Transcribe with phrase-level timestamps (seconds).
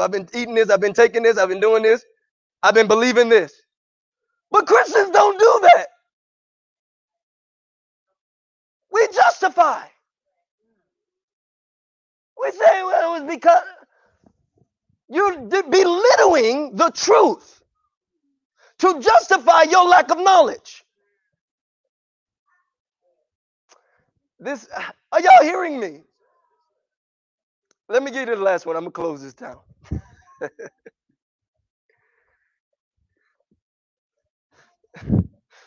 [0.00, 2.04] I've been eating this, I've been taking this, I've been doing this,
[2.62, 3.52] I've been believing this.
[4.50, 5.86] But Christians don't do that.
[8.92, 9.84] We justify.
[12.40, 13.62] We say, well, it was because
[15.08, 17.62] you're belittling the truth
[18.80, 20.84] to justify your lack of knowledge.
[24.40, 24.68] This
[25.12, 26.02] are y'all hearing me?
[27.88, 28.76] Let me get you the last one.
[28.76, 29.58] I'm gonna close this down.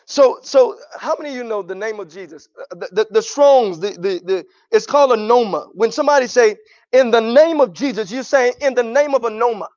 [0.06, 2.48] So, so how many of you know the name of Jesus?
[2.60, 5.68] Uh, the, the, the Strongs, the, the, the it's called a noma.
[5.74, 6.56] When somebody say
[6.92, 9.68] in the name of Jesus, you're saying in the name of a noma.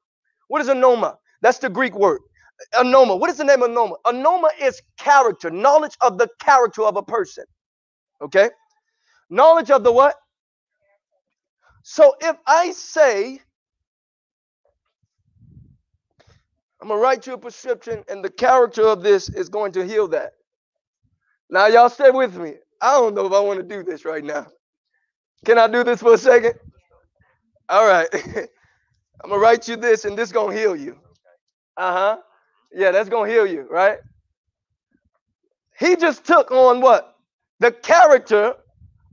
[0.50, 1.18] What is a noma?
[1.42, 2.22] That's the Greek word.
[2.74, 3.16] A noma.
[3.16, 3.96] What is the name of noma?
[4.06, 7.46] A noma is character, knowledge of the character of a person.
[8.22, 8.50] Okay?
[9.30, 10.16] Knowledge of the what?
[11.84, 13.42] So if I say,
[16.86, 20.08] I'm gonna write you a prescription, and the character of this is going to heal
[20.10, 20.34] that.
[21.50, 22.58] Now, y'all stay with me.
[22.80, 24.46] I don't know if I want to do this right now.
[25.46, 26.54] Can I do this for a second?
[27.70, 28.08] All right.
[28.14, 31.00] I'm gonna write you this, and this gonna heal you.
[31.76, 32.18] Uh huh.
[32.72, 33.98] Yeah, that's gonna heal you, right?
[35.80, 37.16] He just took on what
[37.62, 38.54] the character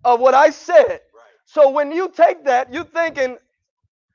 [0.04, 1.00] of what I said.
[1.46, 3.38] So when you take that, you're thinking,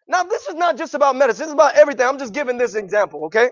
[0.07, 2.07] now this is not just about medicine, it's about everything.
[2.07, 3.49] I'm just giving this example, okay?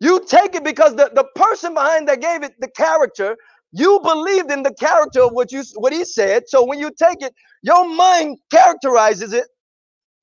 [0.00, 3.36] You take it because the, the person behind that gave it the character,
[3.72, 6.44] you believed in the character of what you what he said.
[6.48, 9.46] So when you take it, your mind characterizes it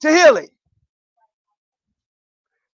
[0.02, 0.50] to healing.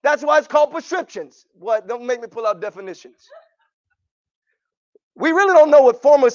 [0.03, 1.45] That's why it's called prescriptions.
[1.53, 1.87] What?
[1.87, 3.27] Don't make me pull out definitions.
[5.15, 6.33] We really don't know what form of.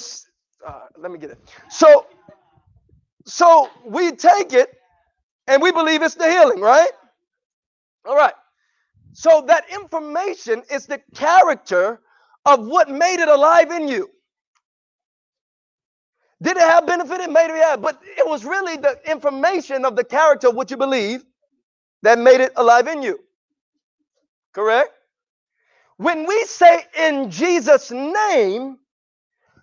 [0.65, 1.39] Uh, let me get it.
[1.69, 2.07] So
[3.25, 4.69] so we take it
[5.47, 6.89] and we believe it's the healing, right?
[8.05, 8.33] All right.
[9.13, 12.01] So that information is the character
[12.45, 14.09] of what made it alive in you.
[16.41, 17.21] Did it have benefit?
[17.21, 20.71] It made it yeah, but it was really the information of the character of what
[20.71, 21.23] you believe
[22.03, 23.19] that made it alive in you.
[24.53, 24.91] Correct?
[25.97, 28.77] When we say in Jesus' name,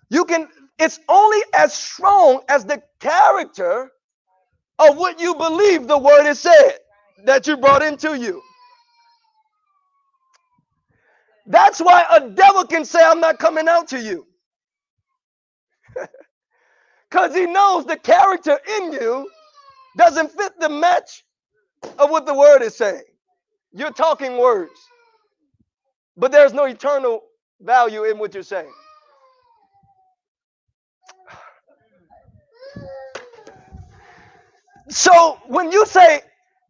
[0.09, 0.49] you can
[0.79, 3.91] it's only as strong as the character
[4.89, 6.73] of what you believe the word is said
[7.25, 8.41] that you brought into you.
[11.47, 14.27] That's why a devil can say, I'm not coming out to you.
[17.11, 19.29] Because he knows the character in you
[19.97, 21.25] doesn't fit the match
[21.99, 23.03] of what the word is saying.
[23.73, 24.79] You're talking words,
[26.17, 27.23] but there's no eternal
[27.61, 28.73] value in what you're saying.
[34.89, 36.21] So when you say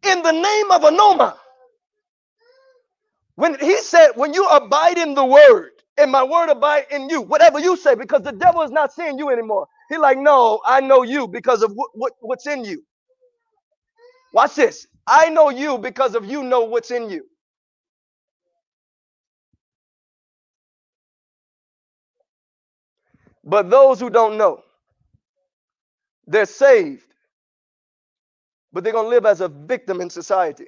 [0.04, 1.36] in the name of Anoma,
[3.36, 7.22] when he said, when you abide in the word, and my word abide in you,
[7.22, 9.68] whatever you say, because the devil is not seeing you anymore.
[9.90, 12.84] He like, no, I know you because of what, what, what's in you.
[14.34, 14.86] Watch this.
[15.06, 17.26] I know you because of you know what's in you.
[23.44, 24.62] But those who don't know,
[26.26, 27.13] they're saved
[28.74, 30.66] but they're going to live as a victim in society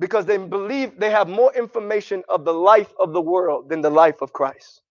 [0.00, 3.90] because they believe they have more information of the life of the world than the
[3.90, 4.82] life of Christ.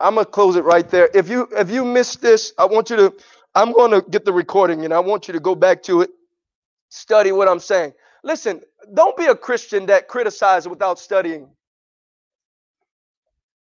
[0.00, 1.10] I'm gonna close it right there.
[1.14, 3.14] If you if you missed this, I want you to
[3.54, 6.10] I'm to get the recording and I want you to go back to it,
[6.88, 7.92] study what I'm saying.
[8.24, 8.62] Listen,
[8.94, 11.48] don't be a Christian that criticizes without studying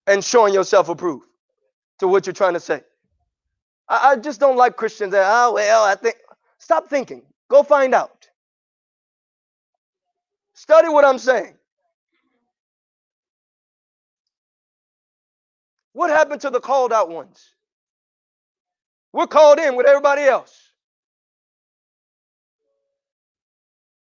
[0.07, 1.27] and showing yourself approved
[2.01, 2.83] to what you're trying to say.
[3.89, 6.17] I, I just don't like Christians that, oh, well, I think.
[6.59, 7.23] Stop thinking.
[7.51, 8.29] Go find out.
[10.55, 11.55] Study what I'm saying.
[15.95, 17.55] What happened to the called out ones?
[19.13, 20.71] We're called in with everybody else.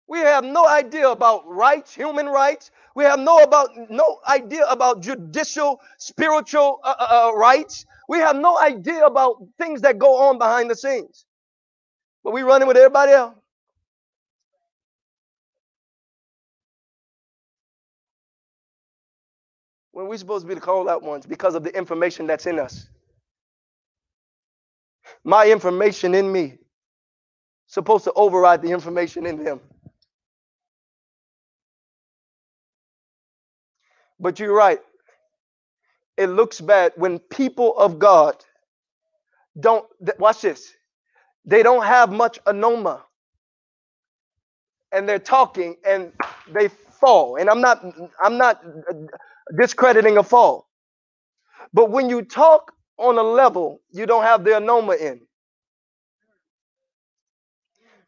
[0.08, 2.70] We have no idea about rights, human rights.
[2.94, 7.86] We have no about no idea about judicial, spiritual uh, uh, uh, rights.
[8.08, 11.26] We have no idea about things that go on behind the scenes.
[12.24, 13.34] But we running with everybody else.
[19.92, 22.58] When we supposed to be the called out ones because of the information that's in
[22.58, 22.88] us.
[25.24, 26.58] My information in me
[27.66, 29.60] supposed to override the information in them.
[34.20, 34.80] But you're right.
[36.18, 38.36] It looks bad when people of God
[39.60, 39.86] don't,
[40.20, 40.72] watch this.
[41.46, 43.02] they don't have much anoma
[44.92, 46.12] and they're talking and
[46.52, 47.36] they fall.
[47.36, 47.84] And I'm not
[48.22, 48.62] I'm not
[49.58, 50.68] discrediting a fall.
[51.74, 55.22] But when you talk on a level you don't have the anoma in,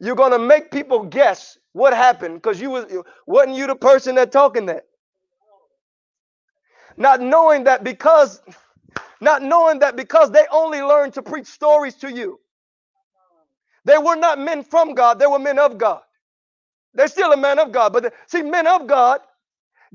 [0.00, 2.86] you're gonna make people guess what happened because you was
[3.26, 4.86] wasn't you the person that talking that.
[7.00, 8.42] Not knowing that because
[9.20, 12.40] not knowing that because they only learned to preach stories to you.
[13.84, 16.02] They were not men from God, they were men of God.
[16.94, 19.20] They're still a man of God, but the, see, men of God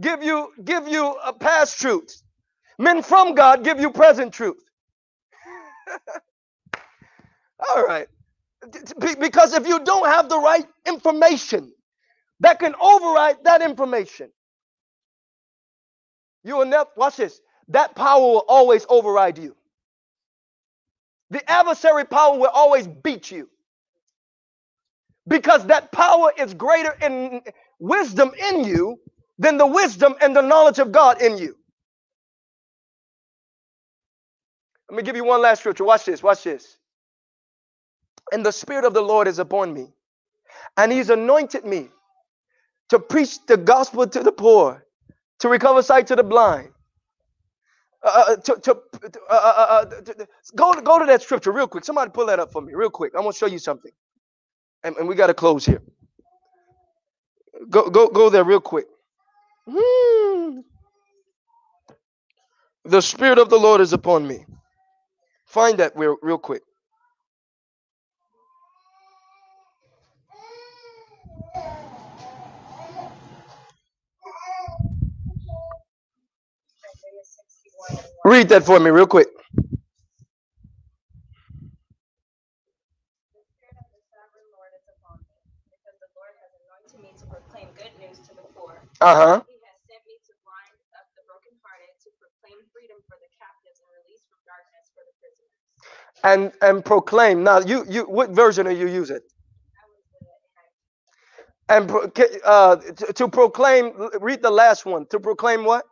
[0.02, 2.22] give you give you a past truth.
[2.80, 4.64] Men from God give you present truth.
[7.76, 8.08] All right.
[9.20, 11.74] Because if you don't have the right information
[12.42, 14.32] that can override that information,
[16.46, 17.42] you will never watch this.
[17.70, 19.58] That power will always override you.
[21.32, 23.50] The adversary power will always beat you
[25.28, 27.42] because that power is greater in
[27.80, 29.00] wisdom in you
[29.40, 31.58] than the wisdom and the knowledge of God in you.
[34.90, 35.86] Let me give you one last scripture.
[35.86, 36.24] Watch this.
[36.24, 36.78] Watch this.
[38.32, 39.88] And the Spirit of the Lord is upon me,
[40.78, 41.90] and He's anointed me
[42.90, 44.85] to preach the gospel to the poor,
[45.40, 46.70] to recover sight to the blind.
[48.04, 51.84] Uh, uh to, to, uh, uh, uh go, go to that scripture real quick.
[51.84, 53.14] Somebody pull that up for me real quick.
[53.16, 53.92] I'm going to show you something
[54.86, 55.82] and, and we got to close here.
[57.70, 58.86] Go go go there real quick.
[59.68, 60.60] Hmm.
[62.86, 64.46] The spirit of the Lord is upon me.
[65.46, 66.62] Find that real, real quick.
[78.26, 79.30] Read that for me real quick.
[89.02, 89.42] Uh huh.
[89.48, 93.80] He has sent me to blind up the brokenhearted, to proclaim freedom for the captives
[93.82, 95.54] and release from darkness for the prisoners.
[96.24, 97.44] And and proclaim.
[97.44, 99.22] Now, you you what version are you using?
[101.70, 101.92] And
[102.46, 103.94] uh, to, to proclaim.
[104.22, 105.08] Read the last one.
[105.12, 105.86] To proclaim what?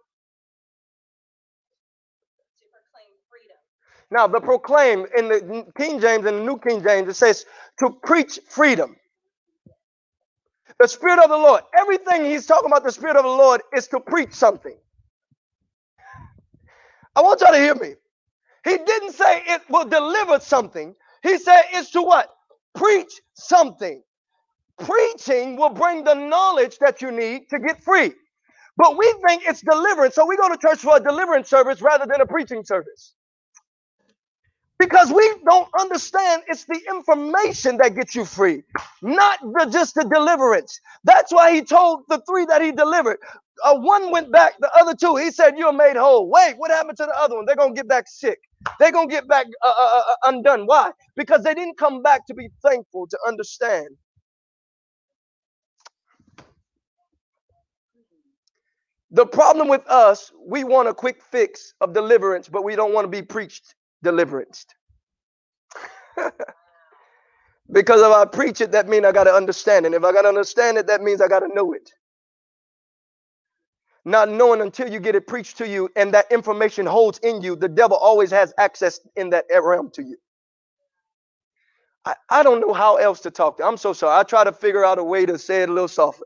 [4.13, 7.45] Now, the proclaim in the King James and the New King James, it says
[7.79, 8.97] to preach freedom.
[10.79, 13.87] The Spirit of the Lord, everything he's talking about the Spirit of the Lord is
[13.89, 14.75] to preach something.
[17.15, 17.95] I want y'all to hear me.
[18.65, 20.95] He didn't say it will deliver something.
[21.23, 22.29] He said it's to what?
[22.75, 24.03] Preach something.
[24.79, 28.13] Preaching will bring the knowledge that you need to get free.
[28.77, 30.15] But we think it's deliverance.
[30.15, 33.13] So we go to church for a deliverance service rather than a preaching service
[34.85, 38.63] because we don't understand it's the information that gets you free,
[39.01, 40.79] not the, just the deliverance.
[41.05, 43.17] That's why he told the three that he delivered.
[43.63, 46.29] Uh, one went back, the other two, he said, You're made whole.
[46.29, 47.45] Wait, what happened to the other one?
[47.45, 48.39] They're going to get back sick.
[48.79, 50.65] They're going to get back uh, uh, uh, uh, undone.
[50.65, 50.91] Why?
[51.15, 53.89] Because they didn't come back to be thankful, to understand.
[59.11, 63.05] The problem with us, we want a quick fix of deliverance, but we don't want
[63.05, 64.67] to be preached deliverance.
[67.71, 69.93] because if I preach it, that means I got to understand it.
[69.93, 71.91] If I got to understand it, that means I got to know it.
[74.05, 77.55] Not knowing until you get it preached to you and that information holds in you,
[77.55, 80.17] the devil always has access in that realm to you.
[82.05, 83.65] I, I don't know how else to talk to.
[83.65, 84.19] I'm so sorry.
[84.19, 86.25] I try to figure out a way to say it a little softer.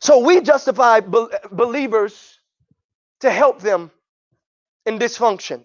[0.00, 2.39] So we justify be- believers
[3.20, 3.90] to help them
[4.86, 5.62] in dysfunction.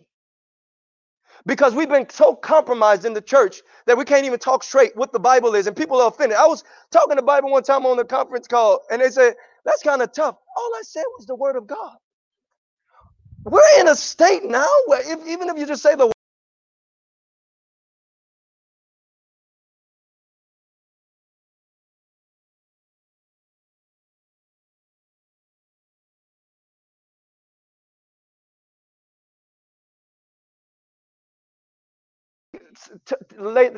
[1.46, 5.12] Because we've been so compromised in the church that we can't even talk straight what
[5.12, 6.38] the Bible is, and people are offended.
[6.38, 9.84] I was talking the Bible one time on the conference call, and they said, That's
[9.84, 10.38] kind of tough.
[10.58, 11.98] All I said was the word of God.
[13.44, 16.12] We're in a state now where if, even if you just say the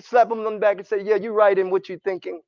[0.01, 2.41] slap them on the back and say, Yeah, you're right in what you're thinking.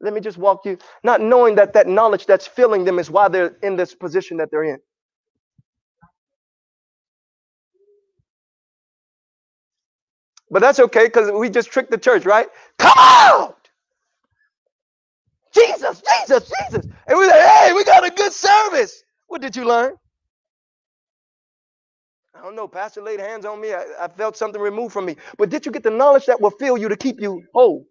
[0.00, 3.28] Let me just walk you, not knowing that that knowledge that's filling them is why
[3.28, 4.78] they're in this position that they're in.
[10.50, 12.48] But that's okay because we just tricked the church, right?
[12.78, 13.56] Come out!
[15.54, 16.86] Jesus, Jesus, Jesus.
[17.08, 19.04] And we like, hey, we got a good service.
[19.28, 19.94] What did you learn?
[22.34, 22.68] I don't know.
[22.68, 23.74] Pastor laid hands on me.
[23.74, 25.16] I, I felt something removed from me.
[25.38, 27.86] But did you get the knowledge that will fill you to keep you whole?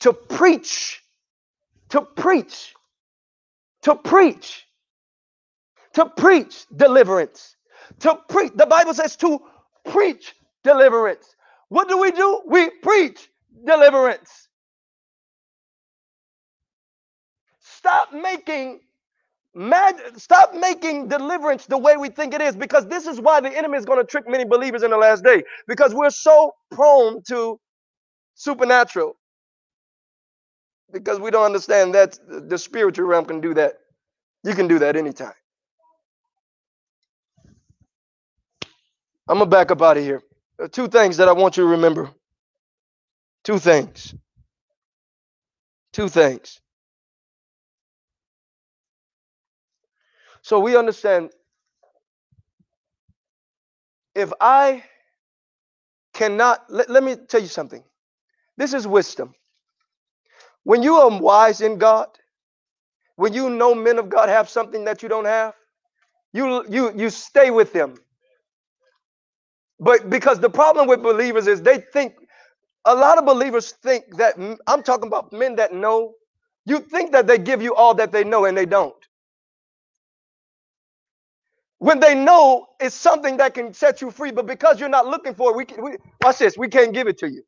[0.00, 1.02] To preach,
[1.90, 2.74] to preach,
[3.82, 4.66] to preach,
[5.94, 7.56] to preach deliverance,
[8.00, 8.52] to preach.
[8.56, 9.40] The Bible says to
[9.90, 11.34] preach deliverance.
[11.68, 12.42] What do we do?
[12.48, 13.28] We preach
[13.66, 14.48] deliverance.
[17.60, 18.80] Stop making
[19.54, 23.56] mad stop making deliverance the way we think it is because this is why the
[23.56, 27.22] enemy is going to trick many believers in the last day because we're so prone
[27.24, 27.60] to
[28.34, 29.16] supernatural.
[30.92, 33.74] Because we don't understand that the spiritual realm can do that.
[34.44, 35.34] You can do that anytime.
[39.28, 40.22] I'm gonna back up out of here.
[40.62, 42.10] Uh, two things that i want you to remember.
[43.44, 44.14] Two things.
[45.92, 46.60] Two things
[50.42, 51.30] So we understand
[54.14, 54.84] if I
[56.14, 57.84] cannot, let, let me tell you something.
[58.56, 59.34] This is wisdom.
[60.64, 62.08] When you are wise in God,
[63.16, 65.54] when you know men of God have something that you don't have,
[66.32, 67.96] you you you stay with them.
[69.80, 72.14] But because the problem with believers is they think
[72.86, 76.14] a lot of believers think that I'm talking about men that know,
[76.66, 78.94] you think that they give you all that they know and they don't
[81.80, 85.34] when they know it's something that can set you free, but because you're not looking
[85.34, 87.44] for it, we, can, we watch this, we can't give it to you.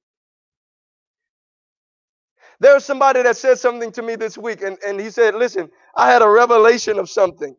[2.60, 6.10] There's somebody that said something to me this week, and, and he said, Listen, I
[6.10, 7.56] had a revelation of something.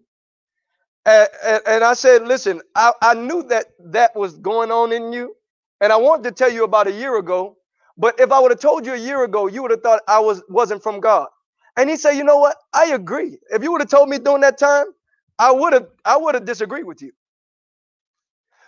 [1.05, 5.13] And, and, and I said, Listen, I, I knew that that was going on in
[5.13, 5.35] you,
[5.81, 7.57] and I wanted to tell you about a year ago.
[7.97, 10.19] But if I would have told you a year ago, you would have thought I
[10.19, 11.27] was wasn't from God.
[11.77, 12.57] And he said, You know what?
[12.73, 13.37] I agree.
[13.51, 14.87] If you would have told me during that time,
[15.43, 17.11] I would have I would have disagreed with you.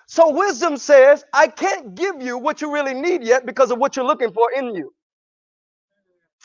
[0.08, 3.96] So wisdom says, I can't give you what you really need yet because of what
[3.96, 4.94] you're looking for in you.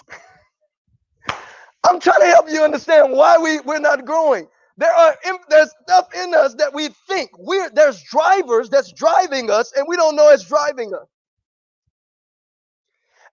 [1.88, 4.48] I'm trying to help you understand why we, we're not growing.
[4.78, 5.16] There are
[5.50, 9.96] there's stuff in us that we think we're there's drivers that's driving us and we
[9.96, 11.06] don't know it's driving us.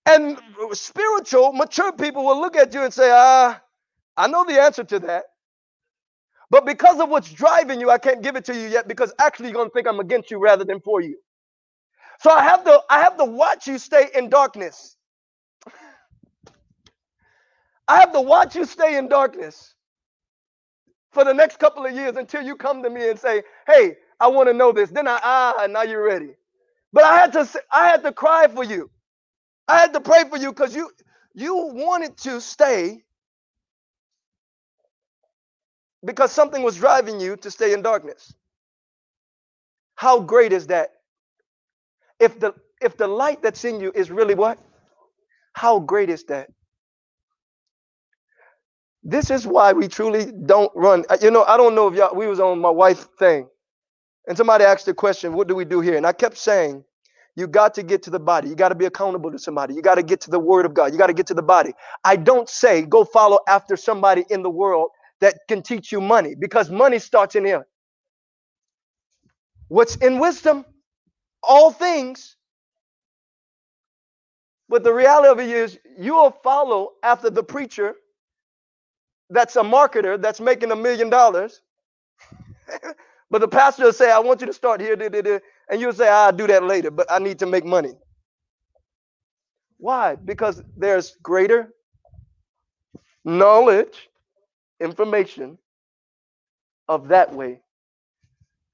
[0.07, 0.37] And
[0.73, 3.61] spiritual, mature people will look at you and say, ah,
[4.17, 5.25] I know the answer to that.
[6.49, 9.51] But because of what's driving you, I can't give it to you yet because actually
[9.51, 11.17] you're to think I'm against you rather than for you.
[12.21, 14.97] So I have to I have to watch you stay in darkness.
[17.87, 19.75] I have to watch you stay in darkness
[21.13, 24.27] for the next couple of years until you come to me and say, "Hey, I
[24.27, 26.31] want to know this." Then I ah, now you're ready.
[26.93, 28.91] But I had to I had to cry for you.
[29.67, 30.91] I had to pray for you because you
[31.35, 33.03] you wanted to stay
[36.07, 38.33] because something was driving you to stay in darkness.
[39.95, 40.93] How great is that?
[42.19, 44.59] If the if the light that's in you is really what?
[45.53, 46.49] How great is that?
[49.03, 51.05] This is why we truly don't run.
[51.09, 53.47] Uh, you know, I don't know if y'all we was on my wife thing.
[54.27, 55.97] And somebody asked the question, what do we do here?
[55.97, 56.83] And I kept saying,
[57.35, 58.49] you got to get to the body.
[58.49, 59.73] You got to be accountable to somebody.
[59.75, 60.93] You got to get to the word of God.
[60.93, 61.73] You got to get to the body.
[62.03, 64.89] I don't say go follow after somebody in the world
[65.21, 67.67] that can teach you money because money starts in here.
[69.69, 70.65] What's in wisdom?
[71.43, 72.35] All things.
[74.69, 77.95] But the reality of it is, you will follow after the preacher
[79.29, 81.61] that's a marketer that's making a million dollars.
[83.31, 84.95] but the pastor will say, I want you to start here,
[85.69, 87.93] and you'll say, I'll do that later, but I need to make money.
[89.77, 90.15] Why?
[90.15, 91.73] Because there's greater
[93.25, 94.09] knowledge
[94.81, 95.57] information
[96.87, 97.61] of that way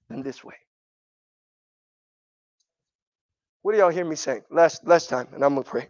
[0.10, 0.56] than this way.
[3.64, 4.44] What do y'all hear me saying?
[4.52, 5.90] Last last time, and I'm gonna pray.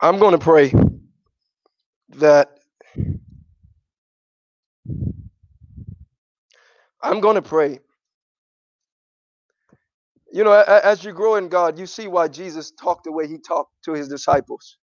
[0.00, 0.72] I'm going to pray
[2.18, 2.60] that
[7.02, 7.80] I'm going to pray
[10.32, 13.38] you know, as you grow in God, you see why Jesus talked the way he
[13.38, 14.78] talked to his disciples.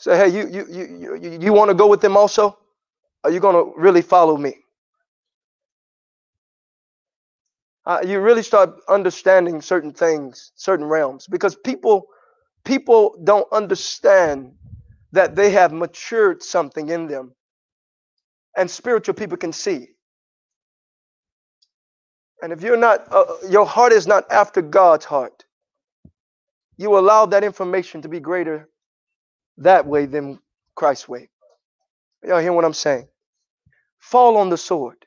[0.00, 2.58] Say, hey, you you you you, you want to go with them also?
[3.24, 4.56] Are you going to really follow me?
[7.86, 12.06] Uh, you really start understanding certain things, certain realms, because people
[12.64, 14.54] people don't understand
[15.12, 17.34] that they have matured something in them,
[18.56, 19.88] and spiritual people can see.
[22.44, 25.46] And if you're not, uh, your heart is not after God's heart,
[26.76, 28.68] you allow that information to be greater
[29.56, 30.38] that way than
[30.74, 31.30] Christ's way.
[32.22, 33.08] Y'all hear what I'm saying?
[33.98, 35.06] Fall on the sword.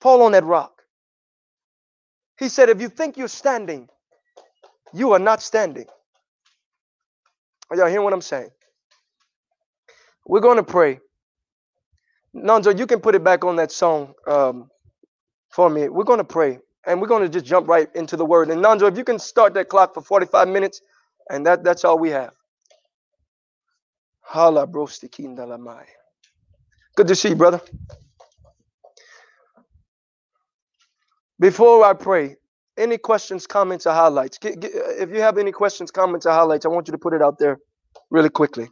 [0.00, 0.82] Fall on that rock.
[2.40, 3.88] He said, if you think you're standing,
[4.92, 5.86] you are not standing.
[7.70, 8.50] Are y'all hearing what I'm saying?
[10.26, 10.98] We're going to pray.
[12.34, 14.72] Nonzo, you can put it back on that song um,
[15.50, 15.88] for me.
[15.88, 18.50] We're going to pray and we're going to just jump right into the word.
[18.50, 20.80] And Nonzo, if you can start that clock for 45 minutes,
[21.28, 22.32] and that, that's all we have.
[24.22, 25.84] Hala brostikindalamai.
[26.96, 27.60] Good to see you, brother.
[31.38, 32.36] Before I pray,
[32.76, 34.38] any questions, comments, or highlights?
[34.42, 37.38] If you have any questions, comments, or highlights, I want you to put it out
[37.38, 37.58] there
[38.10, 38.68] really quickly.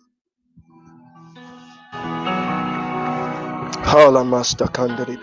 [3.91, 5.17] Hala mastakandari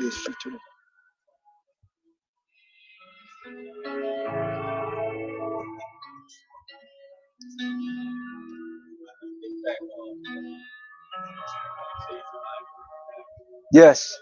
[13.79, 14.17] Yes.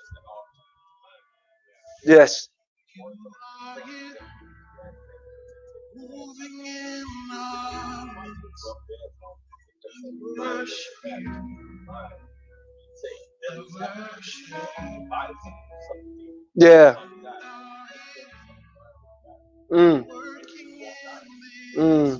[2.05, 2.49] Yes.
[16.55, 16.95] Yeah.
[19.71, 20.05] Mm.
[21.77, 22.17] Mm.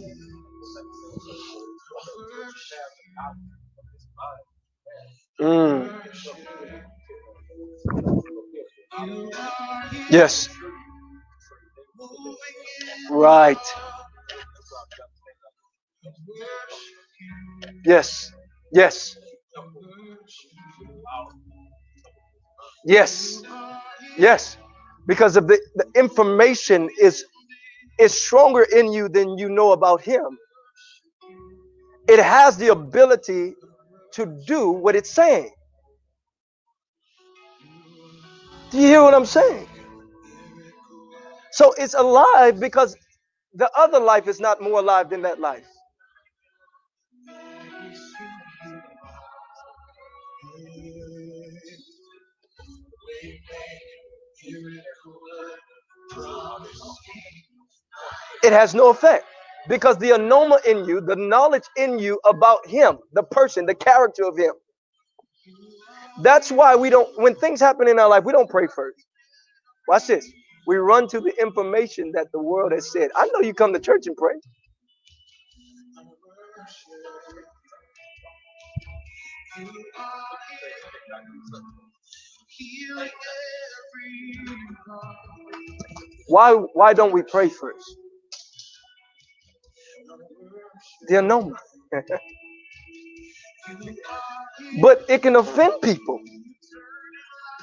[5.40, 5.90] Mm.
[10.10, 10.50] Yes.
[13.12, 13.58] Right.
[17.86, 18.32] Yes.
[18.74, 19.18] Yes.
[22.86, 23.42] Yes.
[24.18, 24.58] Yes.
[25.08, 27.26] Because of the, the information is
[28.00, 30.38] is stronger in you than you know about him.
[32.10, 33.56] It has the ability
[34.14, 35.52] to do what it's saying.
[38.74, 39.68] Do you hear what I'm saying?
[41.52, 42.98] So it's alive because
[43.54, 45.66] the other life is not more alive than that life.
[58.44, 59.26] It has no effect
[59.70, 64.26] because the anoma in you, the knowledge in you about him, the person, the character
[64.26, 64.54] of him.
[66.22, 68.98] That's why we don't, when things happen in our life, we don't pray first.
[69.88, 70.28] Watch this.
[70.68, 73.12] We run to the information that the world has said.
[73.16, 74.36] I know you come to church and pray.
[86.28, 87.98] Why why don't we pray first?
[91.08, 91.54] The anoma.
[94.82, 96.20] but it can offend people.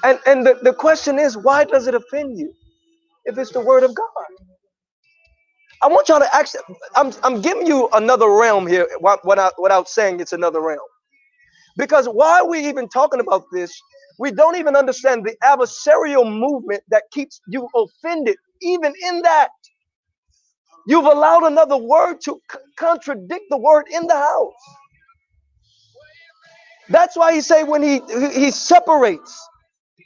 [0.03, 2.53] And and the, the question is, why does it offend you
[3.25, 4.25] if it's the word of God?
[5.81, 6.61] I want y'all to actually,
[6.95, 8.87] I'm, I'm giving you another realm here
[9.25, 10.79] without, without saying it's another realm.
[11.77, 13.71] Because why are we even talking about this?
[14.19, 19.49] We don't even understand the adversarial movement that keeps you offended, even in that.
[20.87, 24.53] You've allowed another word to c- contradict the word in the house.
[26.89, 28.01] That's why he say when he
[28.33, 29.47] he separates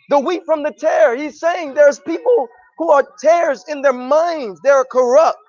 [0.09, 4.59] the wheat from the tare, he's saying there's people who are tares in their minds.
[4.63, 5.39] They're corrupt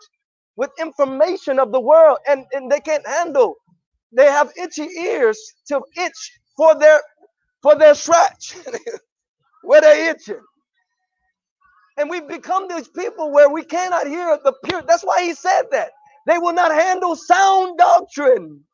[0.56, 3.56] with information of the world and, and they can't handle.
[4.12, 7.00] They have itchy ears to itch for their
[7.62, 8.56] for their scratch
[9.64, 10.40] where they itching.
[11.98, 14.82] And we've become these people where we cannot hear the pure.
[14.82, 15.92] That's why he said that.
[16.26, 18.64] They will not handle sound doctrine.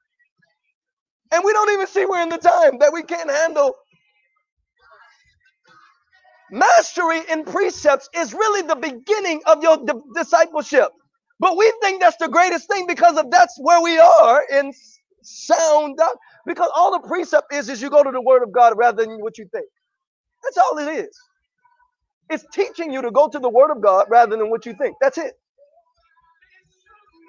[1.33, 3.75] And we don't even see we're in the time that we can't handle
[6.51, 10.88] mastery in precepts is really the beginning of your di- discipleship.
[11.40, 14.73] But we think that's the greatest thing because of that's where we are in
[15.23, 15.99] sound
[16.47, 19.18] because all the precept is is you go to the word of God rather than
[19.21, 19.66] what you think.
[20.45, 21.18] That's all it is.
[22.31, 24.97] It's teaching you to go to the word of God rather than what you think.
[25.01, 25.35] That's it.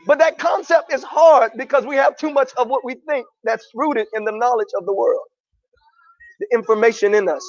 [0.08, 3.68] But that concept is hard because we have too much of what we think that's
[3.76, 5.26] rooted in the knowledge of the world,
[6.40, 7.46] the information in us.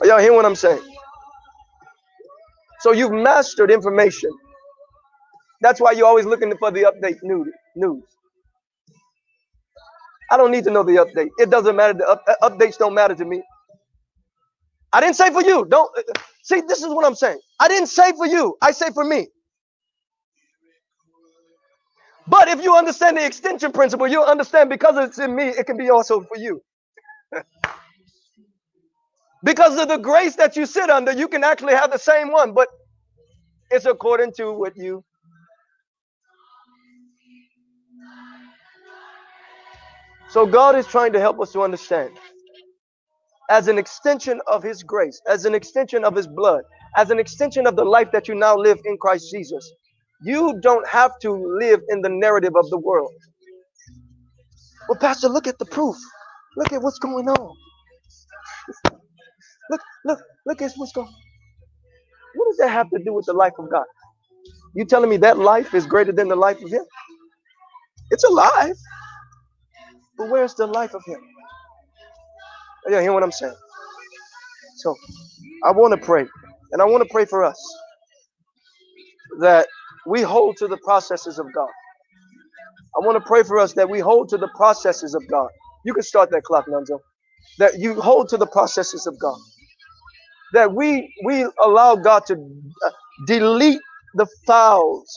[0.00, 0.82] Are y'all hear what I'm saying?
[2.80, 4.30] So you've mastered information.
[5.62, 7.18] That's why you're always looking for the update
[7.76, 8.04] news.
[10.30, 11.30] I don't need to know the update.
[11.38, 11.94] It doesn't matter.
[11.94, 13.42] The up, uh, updates don't matter to me.
[14.92, 15.66] I didn't say for you.
[15.66, 16.02] Don't uh,
[16.44, 16.62] see.
[16.68, 17.40] This is what I'm saying.
[17.60, 18.56] I didn't say for you.
[18.62, 19.28] I say for me.
[22.32, 25.78] But if you understand the extension principle, you'll understand because it's in me, it can
[25.78, 26.62] be also for you.
[29.44, 32.54] because of the grace that you sit under, you can actually have the same one,
[32.54, 32.68] but
[33.70, 35.04] it's according to what you.
[40.30, 42.12] So God is trying to help us to understand
[43.50, 46.62] as an extension of his grace, as an extension of his blood,
[46.96, 49.70] as an extension of the life that you now live in Christ Jesus.
[50.24, 53.12] You don't have to live in the narrative of the world.
[54.88, 55.96] Well, Pastor, look at the proof.
[56.56, 57.56] Look at what's going on.
[59.70, 61.08] Look, look, look at what's going
[62.36, 63.84] What does that have to do with the life of God?
[64.74, 66.84] You telling me that life is greater than the life of Him?
[68.10, 68.76] It's alive.
[70.18, 71.20] But where's the life of Him?
[72.88, 73.56] You hear what I'm saying?
[74.78, 74.96] So
[75.64, 76.26] I want to pray,
[76.72, 77.58] and I want to pray for us
[79.40, 79.68] that
[80.06, 81.68] we hold to the processes of God.
[82.96, 85.48] I want to pray for us that we hold to the processes of God.
[85.84, 87.00] You can start that clock, Nunzo.
[87.58, 89.38] That you hold to the processes of God.
[90.54, 92.90] That we we allow God to uh,
[93.26, 93.80] delete
[94.14, 95.08] the fouls.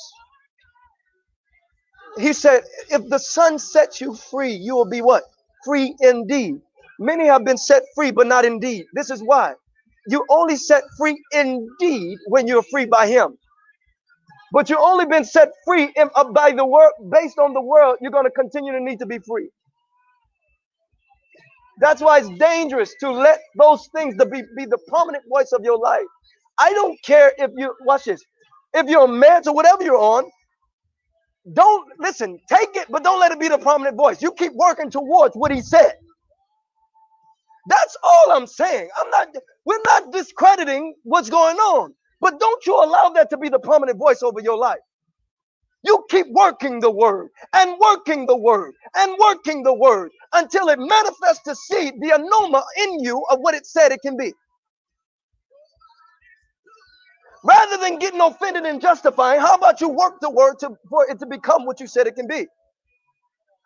[2.20, 5.24] He said, if the Son sets you free, you will be what?
[5.66, 6.56] Free indeed.
[7.00, 8.86] Many have been set free, but not indeed.
[8.94, 9.54] This is why.
[10.08, 13.38] You only set free indeed when you're free by Him.
[14.54, 17.98] But you've only been set free in, uh, by the world, based on the world,
[18.02, 19.50] you're going to continue to need to be free.
[21.80, 25.64] That's why it's dangerous to let those things to be, be the prominent voice of
[25.64, 26.06] your life.
[26.60, 28.24] I don't care if you, watch this,
[28.74, 30.26] if you're a man or whatever you're on,
[31.54, 34.22] don't listen, take it, but don't let it be the prominent voice.
[34.22, 35.94] You keep working towards what he said.
[37.70, 38.90] That's all I'm saying.
[39.00, 39.30] I'm not,
[39.66, 41.94] we're not discrediting what's going on,
[42.26, 44.80] but don't you allow that to be the prominent voice over your life.
[45.84, 50.80] You keep working the word and working the word and working the word until it
[50.80, 54.34] manifests to see the anoma in you of what it said it can be.
[57.44, 61.20] Rather than getting offended and justifying, how about you work the word to, for it
[61.20, 62.48] to become what you said it can be?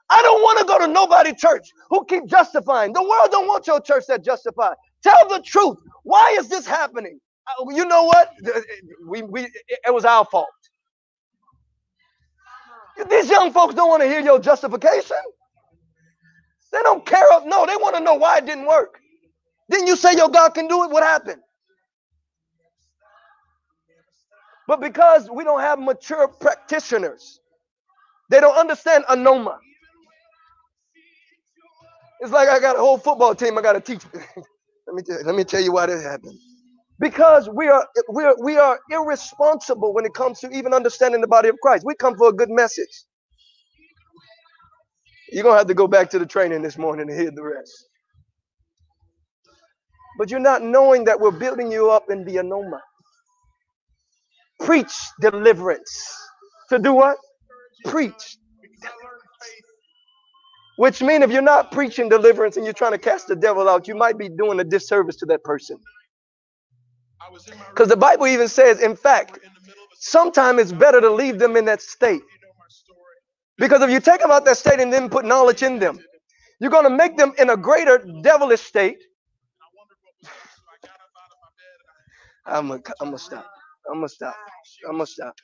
[0.10, 2.94] I don't want to go to nobody church who keep justifying.
[2.94, 4.74] The world don't want your church that justify.
[5.04, 5.78] Tell the truth.
[6.04, 7.20] Why is this happening?
[7.50, 8.34] Uh, you know what?
[9.08, 10.50] We, we, it was our fault.
[13.10, 15.18] These young folks don't want to hear your justification.
[16.72, 17.24] They don't care.
[17.46, 19.00] No, they want to know why it didn't work.
[19.72, 20.92] Didn't you say your God can do it?
[20.92, 21.42] What happened?
[24.68, 27.40] But because we don't have mature practitioners,
[28.30, 29.58] they don't understand anoma.
[32.22, 34.04] It's like I got a whole football team I got to teach.
[34.14, 36.40] let me tell, let me tell you why this happened.
[37.00, 41.28] Because we are we are we are irresponsible when it comes to even understanding the
[41.28, 41.86] body of Christ.
[41.86, 42.90] We come for a good message.
[45.32, 47.88] You're gonna have to go back to the training this morning to hear the rest.
[50.18, 52.80] But you're not knowing that we're building you up in the anoma.
[54.62, 56.18] Preach deliverance.
[56.70, 57.18] To do what?
[57.86, 58.38] Preach
[60.78, 63.88] which means if you're not preaching deliverance and you're trying to cast the devil out,
[63.88, 65.78] you might be doing a disservice to that person.
[67.70, 69.40] Because the Bible even says, in fact,
[70.00, 72.22] sometimes it's better to leave them in that state.
[73.58, 76.00] Because if you take them out that state and then put knowledge in them,
[76.60, 78.98] you're going to make them in a greater devilish state.
[82.46, 83.48] I'm going to stop.
[83.90, 84.36] I'm going to stop.
[84.88, 85.36] I'm gonna stop.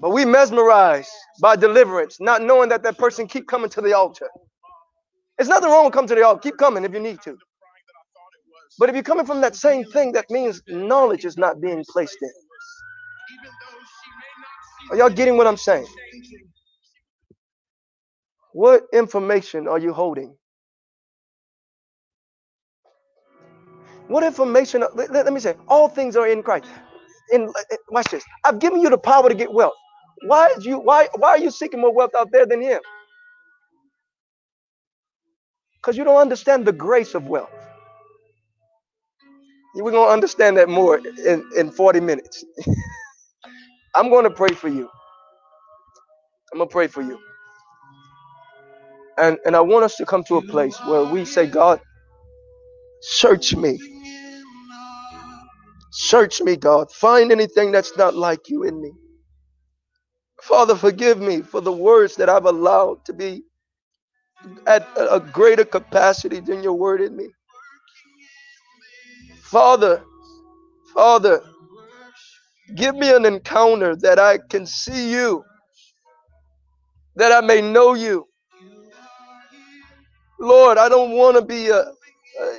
[0.00, 4.28] But we mesmerized by deliverance, not knowing that that person keep coming to the altar.
[5.38, 6.40] There's nothing wrong with coming to the altar.
[6.42, 7.36] Keep coming if you need to.
[8.78, 12.18] But if you're coming from that same thing, that means knowledge is not being placed
[12.22, 12.30] in.
[14.90, 15.86] Are y'all getting what I'm saying?
[18.52, 20.34] What information are you holding?
[24.08, 24.84] What information?
[24.94, 26.66] Let, let, me say, all things are in Christ
[27.32, 27.52] in
[27.90, 28.24] watch this.
[28.44, 29.74] I've given you the power to get wealth.
[30.26, 32.80] Why is you why why are you seeking more wealth out there than him?
[35.76, 37.50] Because you don't understand the grace of wealth.
[39.74, 42.44] We're gonna understand that more in, in 40 minutes.
[43.96, 44.90] I'm gonna pray for you.
[46.52, 47.18] I'm gonna pray for you.
[49.18, 51.80] And and I want us to come to a place where we say, God,
[53.00, 53.78] search me.
[55.92, 56.92] Search me, God.
[56.92, 58.92] Find anything that's not like you in me.
[60.42, 63.44] Father, forgive me for the words that I've allowed to be
[64.66, 67.28] at a greater capacity than your word in me.
[69.50, 70.04] Father,
[70.94, 71.42] Father,
[72.76, 75.44] give me an encounter that I can see you
[77.16, 78.26] that I may know you.
[80.40, 81.84] Lord, I don't want to be a,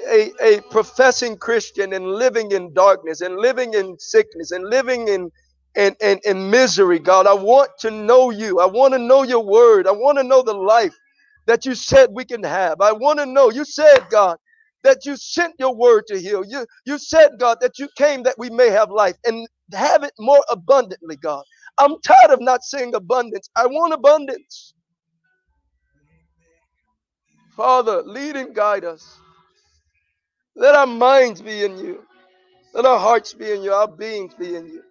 [0.10, 5.32] a, a professing Christian and living in darkness and living in sickness and living in,
[5.76, 7.28] in, in, in misery, God.
[7.28, 8.60] I want to know you.
[8.62, 9.88] I want to know your word.
[9.88, 10.96] I want to know the life
[11.48, 12.82] that you said we can have.
[12.82, 13.52] I want to know.
[13.52, 14.38] You said, God,
[14.84, 16.44] that you sent your word to heal.
[16.48, 20.14] You, you said, God, that you came that we may have life and have it
[20.20, 21.44] more abundantly, God.
[21.80, 23.50] I'm tired of not seeing abundance.
[23.56, 24.74] I want abundance.
[27.58, 29.20] Father, lead and guide us.
[30.56, 32.04] Let our minds be in you.
[32.74, 34.84] Let our hearts be in you, our beings be in you.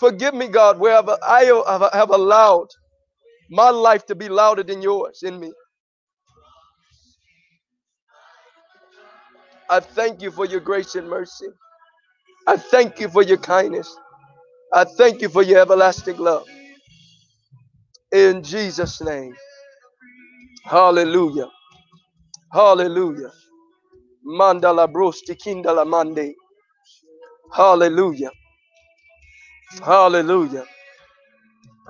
[0.00, 1.44] Forgive me, God, wherever I
[1.94, 2.68] have allowed
[3.50, 5.52] my life to be louder than yours in me.
[9.70, 11.46] I thank you for your grace and mercy.
[12.46, 13.94] I thank you for your kindness.
[14.74, 16.46] I thank you for your everlasting love.
[18.12, 19.34] In Jesus' name.
[20.64, 21.48] Hallelujah.
[22.52, 23.32] Hallelujah.
[24.26, 26.34] Mandala brosti kindala mande.
[27.52, 28.30] Hallelujah.
[29.84, 30.64] Hallelujah.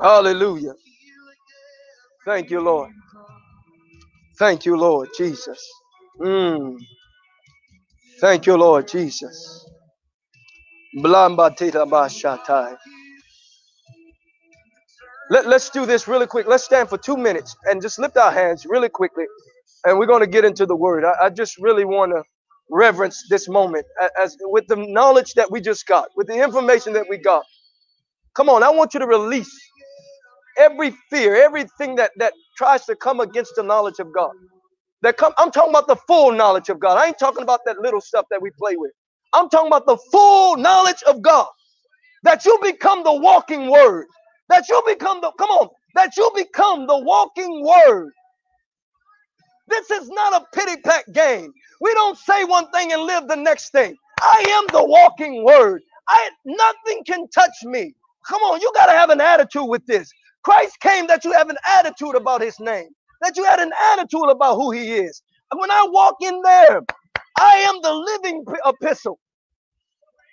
[0.00, 0.74] Hallelujah.
[2.26, 2.90] Thank you, Lord.
[4.38, 5.60] Thank you, Lord Jesus.
[6.20, 6.78] Mm.
[8.20, 9.66] Thank you, Lord Jesus.
[15.30, 16.46] Let, let's do this really quick.
[16.46, 19.24] Let's stand for two minutes and just lift our hands really quickly.
[19.84, 21.04] And we're going to get into the word.
[21.04, 22.22] I, I just really want to
[22.70, 26.94] reverence this moment as, as with the knowledge that we just got, with the information
[26.94, 27.44] that we got.
[28.36, 29.52] Come on, I want you to release
[30.58, 34.32] every fear, everything that, that tries to come against the knowledge of God.
[35.02, 36.98] That come, I'm talking about the full knowledge of God.
[36.98, 38.92] I ain't talking about that little stuff that we play with.
[39.34, 41.48] I'm talking about the full knowledge of God.
[42.24, 44.06] That you become the walking word.
[44.50, 48.10] That you become the, come on, that you become the walking word.
[49.68, 51.52] This is not a pity pack game.
[51.82, 53.96] We don't say one thing and live the next thing.
[54.20, 55.82] I am the walking word.
[56.08, 57.94] I nothing can touch me.
[58.28, 60.10] Come on, you got to have an attitude with this.
[60.44, 62.90] Christ came that you have an attitude about his name,
[63.22, 65.22] that you had an attitude about who he is.
[65.54, 66.82] When I walk in there,
[67.38, 69.18] I am the living epistle.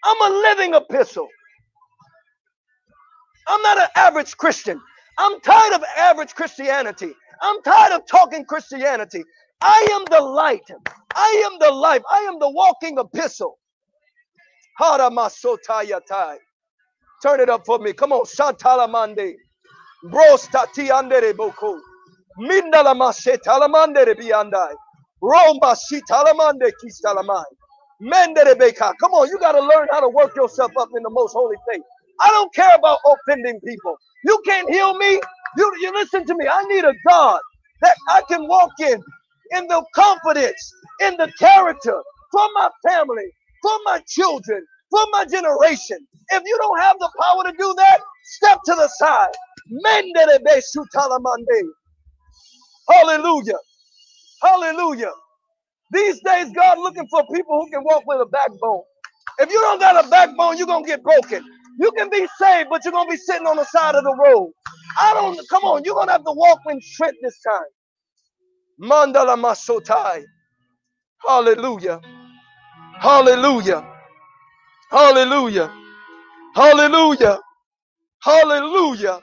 [0.04, 1.28] I'm a living epistle.
[3.48, 4.82] I'm not an average Christian.
[5.17, 7.13] I'm tired of average Christianity.
[7.41, 9.24] I'm tired of talking Christianity.
[9.62, 10.69] I am the light.
[11.15, 12.02] I am the life.
[12.12, 13.60] I am the walking epistle.
[17.24, 17.93] Turn it up for me.
[17.93, 18.26] Come on.
[18.26, 19.36] Shantalamande.
[20.12, 21.34] Bros tati andere
[22.38, 22.48] boko.
[22.50, 24.76] Mindala masetalamande biandai.
[25.21, 27.45] Roma sitalamande kistalamai.
[28.02, 28.93] Mendere beka.
[29.02, 31.58] Come on, you got to learn how to work yourself up in the most holy
[31.71, 31.84] faith.
[32.21, 33.98] I don't care about offending people.
[34.26, 35.21] You can't heal me.
[35.58, 36.48] You, you listen to me.
[36.48, 37.39] I need a God
[37.82, 39.02] that I can walk in,
[39.58, 43.26] in the confidence, in the character for my family,
[43.63, 46.00] for my children, for my generation.
[46.32, 49.34] If you don't have the power to do that, step to the side.
[52.89, 53.58] Hallelujah.
[54.43, 55.12] Hallelujah.
[55.91, 58.84] These days, God looking for people who can walk with a backbone.
[59.39, 61.43] If you don't got a backbone, you're gonna get broken.
[61.80, 64.52] You can be saved, but you're gonna be sitting on the side of the road.
[65.02, 67.86] I don't come on, you're gonna have to walk with strength this time.
[68.82, 70.24] Mandala Masotai.
[71.28, 72.02] Hallelujah.
[73.00, 73.86] Hallelujah.
[74.91, 75.71] Hallelujah.
[76.56, 77.39] Hallelujah.
[78.24, 79.21] Hallelujah.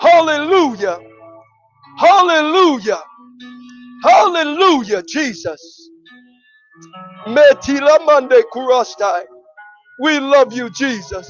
[0.00, 1.00] Hallelujah.
[1.98, 3.02] Hallelujah.
[4.04, 5.90] Hallelujah, Jesus.
[7.26, 9.22] Metila Mande Kurastai.
[10.02, 11.28] We love you, Jesus.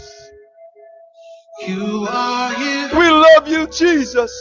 [1.67, 2.91] You are here.
[2.95, 4.33] We love you, Jesus.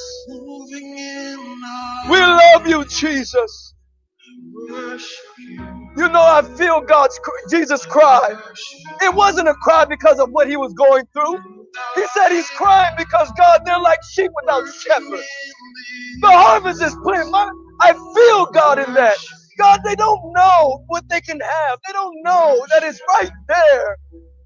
[2.10, 3.74] We love you, Jesus.
[5.98, 7.20] You know, I feel God's
[7.52, 8.36] Jesus cry.
[9.04, 11.65] It wasn't a cry because of what he was going through.
[11.96, 15.26] He said he's crying because God, they're like sheep without shepherd.
[16.22, 17.32] The harvest is plenty.
[17.82, 19.16] I feel God in that.
[19.60, 21.80] God, they don't know what they can have.
[21.88, 23.98] They don't know that it's right there.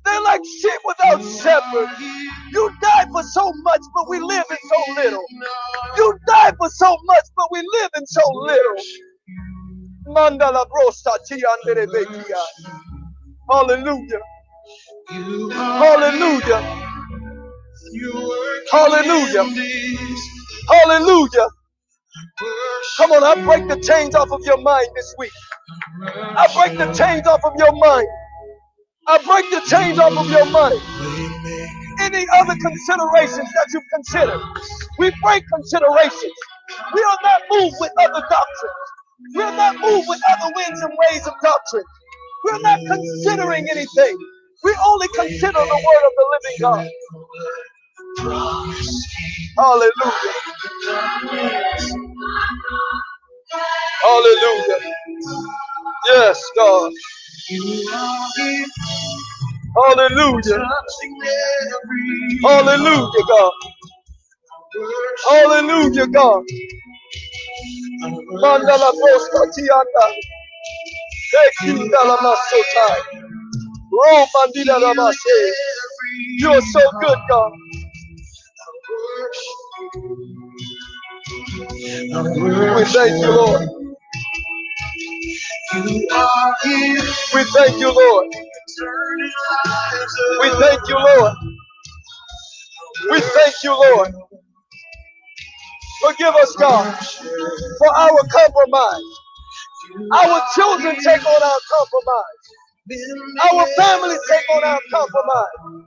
[0.05, 1.89] They're like sheep without shepherd.
[2.51, 5.25] You died for so much, but we live in so little.
[5.97, 8.83] You died for so much, but we live in so little.
[10.07, 11.11] Mandala brosta
[13.49, 14.19] Hallelujah.
[15.65, 16.88] Hallelujah.
[18.71, 19.45] Hallelujah.
[20.69, 21.47] Hallelujah.
[22.97, 25.31] Come on, I break the chains off of your mind this week.
[26.23, 28.07] I break the chains off of your mind.
[29.07, 30.81] I break the chains off of your mind.
[32.01, 34.39] any other considerations that you consider.
[34.99, 36.37] We break considerations.
[36.93, 38.85] We are not moved with other doctrines.
[39.35, 41.85] We are not moved with other winds and ways of doctrine.
[42.45, 44.17] We're not considering anything.
[44.63, 46.87] We only consider the word of the living God.
[49.57, 50.33] Hallelujah.
[54.03, 54.79] Hallelujah.
[56.07, 56.93] Yes, God.
[59.77, 60.65] Hallelujah.
[62.45, 63.51] Hallelujah, God.
[65.29, 66.43] Hallelujah, God.
[68.43, 70.05] Mandala Boska Tianda.
[71.45, 73.01] Ekindala Masotai.
[73.93, 75.51] Oh, Mandila Ramase.
[76.39, 77.51] You're so good, God.
[82.75, 83.69] We thank you, Lord.
[87.33, 88.27] We thank you, Lord.
[90.41, 91.33] We thank you, Lord.
[93.11, 94.13] We thank you, Lord.
[96.03, 96.95] Forgive us, God,
[97.79, 99.03] for our compromise.
[100.13, 102.41] Our children take on our compromise.
[103.53, 105.85] Our families take on our compromise.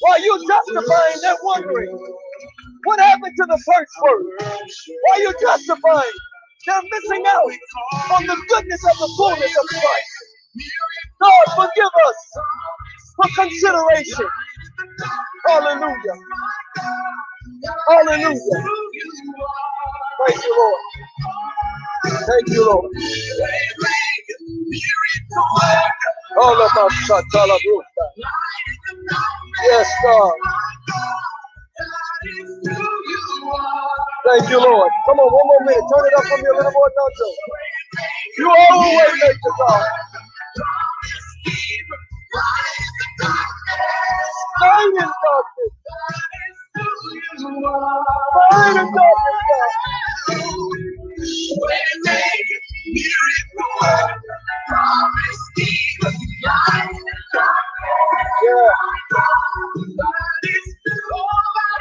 [0.00, 2.16] While you're justifying, they're wondering,
[2.86, 4.26] what happened to the first word?
[5.02, 6.12] While you're justifying,
[6.66, 7.52] they're missing out
[8.16, 10.16] on the goodness of the fullness of Christ.
[11.22, 12.16] God, forgive us
[13.16, 14.28] for consideration.
[15.46, 16.16] Hallelujah.
[17.88, 18.64] Hallelujah.
[20.26, 20.80] Praise you, Lord.
[22.28, 22.92] Thank you, Lord.
[26.40, 27.10] All of us,
[29.64, 30.32] Yes, God.
[32.24, 32.38] Thank
[34.50, 34.92] you, Lord.
[35.06, 35.84] Come on, one more minute.
[35.94, 37.36] Turn it up for me a little more, don't you?
[38.38, 39.86] You always make the God.
[44.60, 45.72] Light in darkness.
[48.36, 49.74] Light darkness,
[58.44, 58.44] Yeah.
[58.44, 58.70] Yeah,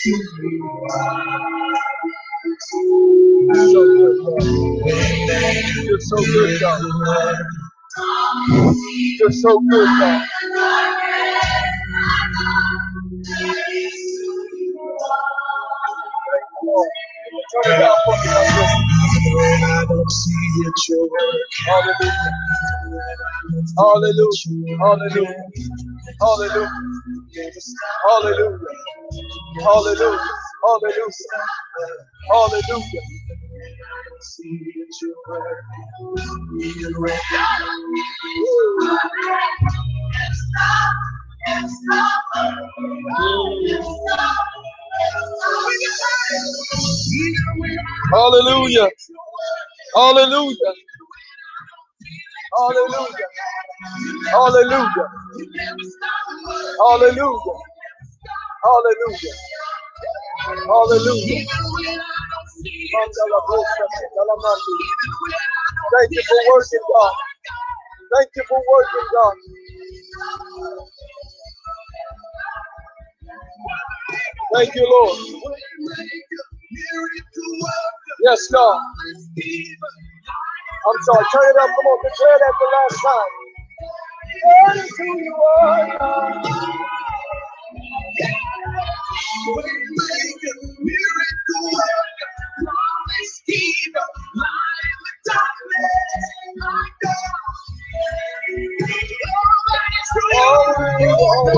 [0.07, 0.19] you.
[3.73, 4.43] So good, God.
[5.85, 7.37] You're so good, God.
[9.21, 10.27] You're so good, God.
[17.65, 19.00] Turn it.
[19.91, 20.33] Don't see
[20.67, 21.43] it, your work.
[21.67, 22.33] Hallelujah.
[23.79, 24.79] Hallelujah.
[24.81, 25.35] Hallelujah.
[26.21, 26.71] Hallelujah.
[28.05, 28.59] Hallelujah.
[29.63, 30.21] Hallelujah.
[30.65, 31.05] Hallelujah.
[32.31, 33.03] Hallelujah.
[34.23, 35.65] See it, your work.
[48.13, 48.91] Hallelujah.
[49.95, 50.75] Hallelujah.
[52.59, 53.29] Hallelujah.
[54.31, 55.09] Hallelujah.
[56.81, 57.59] Hallelujah.
[58.65, 59.37] Hallelujah.
[60.67, 61.47] Hallelujah.
[65.93, 67.13] Thank you for working, God.
[68.17, 69.35] Thank you for working, God.
[74.55, 75.19] Thank you, Lord.
[78.25, 78.81] Yes, God.
[80.87, 81.69] I'm sorry, turn it up.
[81.69, 83.33] Come on, declare that the last time.
[84.99, 85.87] Who you are.
[95.27, 95.39] God.
[100.35, 101.53] Oh, who you are.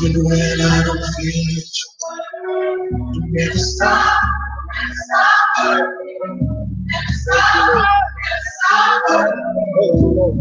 [0.00, 1.76] Even when I don't feel it,
[3.14, 4.22] you never stop.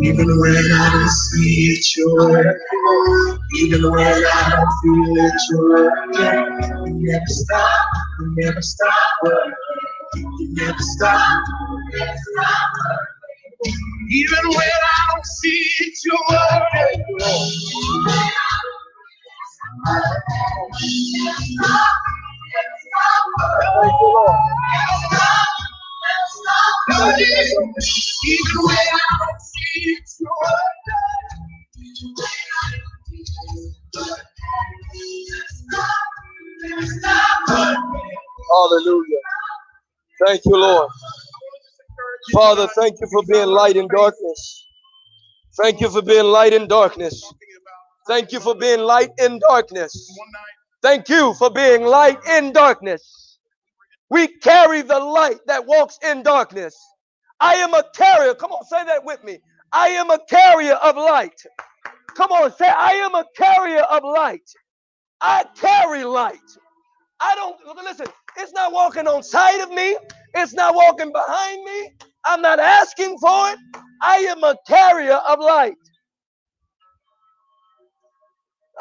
[0.04, 2.58] Even when I don't see it, you work.
[3.60, 5.94] Even when I don't feel it, you work.
[6.88, 7.82] You never stop.
[8.20, 8.94] You never stop
[9.24, 9.54] working.
[10.40, 11.44] You never stop.
[14.12, 17.06] Even when I don't see it, you're working.
[17.20, 17.26] You.
[17.26, 18.47] Even when I don't see it, you're
[38.54, 39.22] Hallelujah.
[40.28, 40.90] Thank you, Lord.
[42.34, 44.66] Father, thank you for being light in darkness.
[45.62, 47.24] Thank you for being light in darkness.
[48.08, 50.12] Thank you for being light in darkness.
[50.84, 53.40] Thank you for being light in darkness.
[54.10, 56.76] We carry the light that walks in darkness.
[57.40, 58.34] I am a carrier.
[58.36, 59.40] Come on, say that with me.
[59.74, 61.42] I am a carrier of light.
[62.16, 64.50] Come on, say, I am a carrier of light.
[65.22, 66.40] I carry light.
[67.20, 69.98] I don't listen, it's not walking on side of me,
[70.36, 71.92] it's not walking behind me.
[72.26, 73.60] I'm not asking for it.
[74.02, 75.78] I am a carrier of light.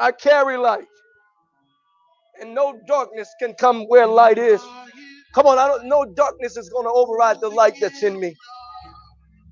[0.00, 0.86] I carry light.
[2.40, 4.62] And no darkness can come where light is.
[5.34, 8.34] Come on, I don't no darkness is going to override the light that's in me.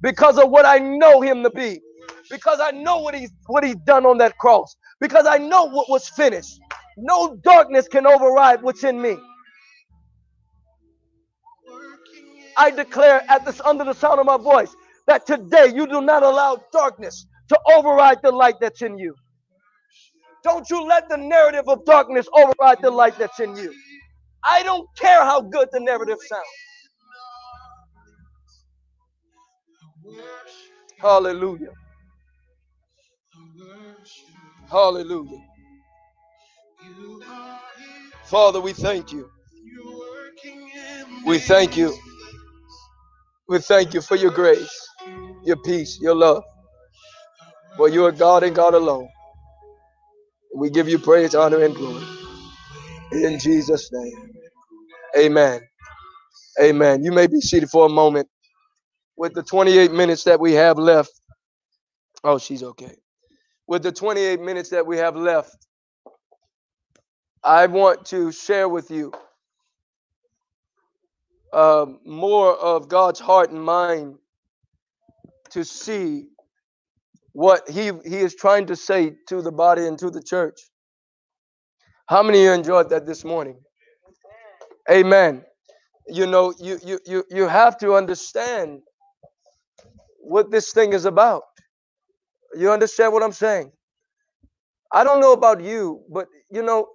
[0.02, 1.80] Because of what I know him to be.
[2.30, 4.76] Because I know what he's what he's done on that cross.
[5.00, 6.60] Because I know what was finished.
[6.96, 9.16] No darkness can override what's in me.
[12.56, 14.74] I declare at this under the sound of my voice
[15.06, 19.14] that today you do not allow darkness to override the light that's in you.
[20.44, 23.74] Don't you let the narrative of darkness override the light that's in you.
[24.44, 26.44] I don't care how good the narrative sounds.
[31.00, 31.72] Hallelujah.
[34.70, 35.42] Hallelujah.
[38.24, 39.30] Father, we thank you.
[41.26, 41.96] We thank you.
[43.48, 44.88] We thank you for your grace,
[45.44, 46.44] your peace, your love.
[47.76, 49.08] For you are God and God alone.
[50.54, 52.04] We give you praise, honor, and glory.
[53.12, 54.30] In Jesus' name.
[55.18, 55.62] Amen.
[56.62, 57.04] Amen.
[57.04, 58.28] You may be seated for a moment.
[59.16, 61.12] With the 28 minutes that we have left.
[62.24, 62.96] Oh, she's okay.
[63.68, 65.56] With the 28 minutes that we have left,
[67.44, 69.12] I want to share with you
[71.52, 74.16] uh, more of God's heart and mind
[75.50, 76.28] to see
[77.34, 80.60] what he, he is trying to say to the body and to the church.
[82.08, 83.58] How many of you enjoyed that this morning?
[84.90, 85.44] Amen.
[86.08, 88.80] You know, you you you you have to understand
[90.18, 91.44] what this thing is about.
[92.58, 93.72] You understand what I'm saying?
[94.92, 96.88] I don't know about you, but you know,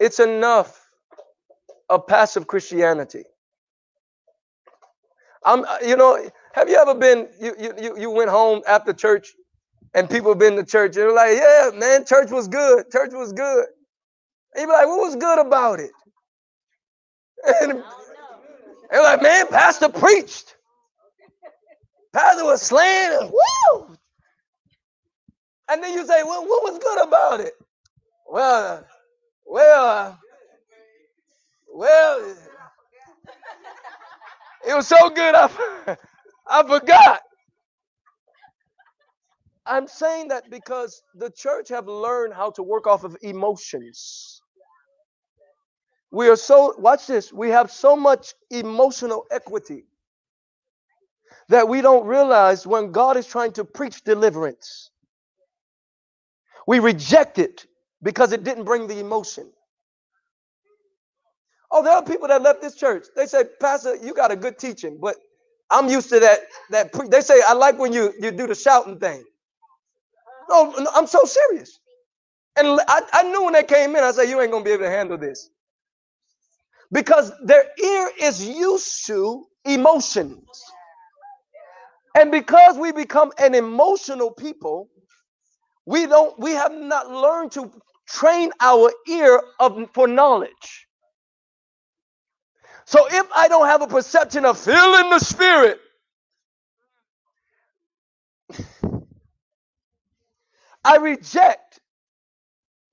[0.00, 0.80] it's enough
[1.90, 3.24] of passive Christianity.
[5.44, 7.28] I'm, you know, have you ever been?
[7.40, 9.32] You you you, went home after church,
[9.94, 12.90] and people been to church, and they're like, "Yeah, man, church was good.
[12.92, 13.66] Church was good."
[14.54, 15.90] And you be like, "What was good about it?"
[17.62, 17.84] And
[18.90, 20.56] they're like, "Man, pastor preached.
[22.12, 23.30] Pastor was slaying.
[23.32, 23.96] Woo!"
[25.70, 27.54] And then you say, "Well, what was good about it?"
[28.28, 28.84] Well,
[29.46, 30.18] well,
[31.74, 32.36] well,
[34.68, 35.96] it was so good, I,
[36.52, 37.22] I forgot.
[39.66, 44.42] I'm saying that because the church have learned how to work off of emotions.
[46.12, 49.84] We are so, watch this, we have so much emotional equity
[51.50, 54.90] that we don't realize when God is trying to preach deliverance.
[56.66, 57.66] We reject it
[58.02, 59.50] because it didn't bring the emotion.
[61.70, 63.06] Oh, there are people that left this church.
[63.16, 65.16] They say, Pastor, you got a good teaching, but
[65.72, 66.40] I'm used to that.
[66.70, 67.08] That pre-.
[67.08, 69.24] they say, I like when you you do the shouting thing.
[70.50, 71.80] No, no, I'm so serious.
[72.56, 74.84] And I, I knew when they came in, I said, you ain't gonna be able
[74.84, 75.50] to handle this.
[76.92, 80.44] Because their ear is used to emotions.
[82.16, 84.90] And because we become an emotional people,
[85.86, 87.72] we don't we have not learned to
[88.08, 90.86] train our ear of for knowledge.
[92.86, 95.80] So if I don't have a perception of feeling the spirit,
[100.84, 101.80] I reject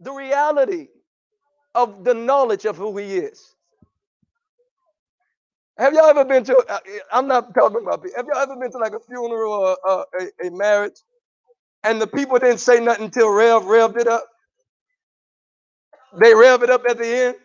[0.01, 0.89] the reality
[1.75, 3.55] of the knowledge of who he is.
[5.77, 6.57] Have y'all ever been to?
[6.57, 6.79] Uh, uh,
[7.11, 8.05] I'm not talking about.
[8.15, 11.01] Have y'all ever been to like a funeral or a, a, marriage,
[11.83, 14.25] and the people didn't say nothing until Rev revved it up.
[16.19, 17.35] They rev it up at the end.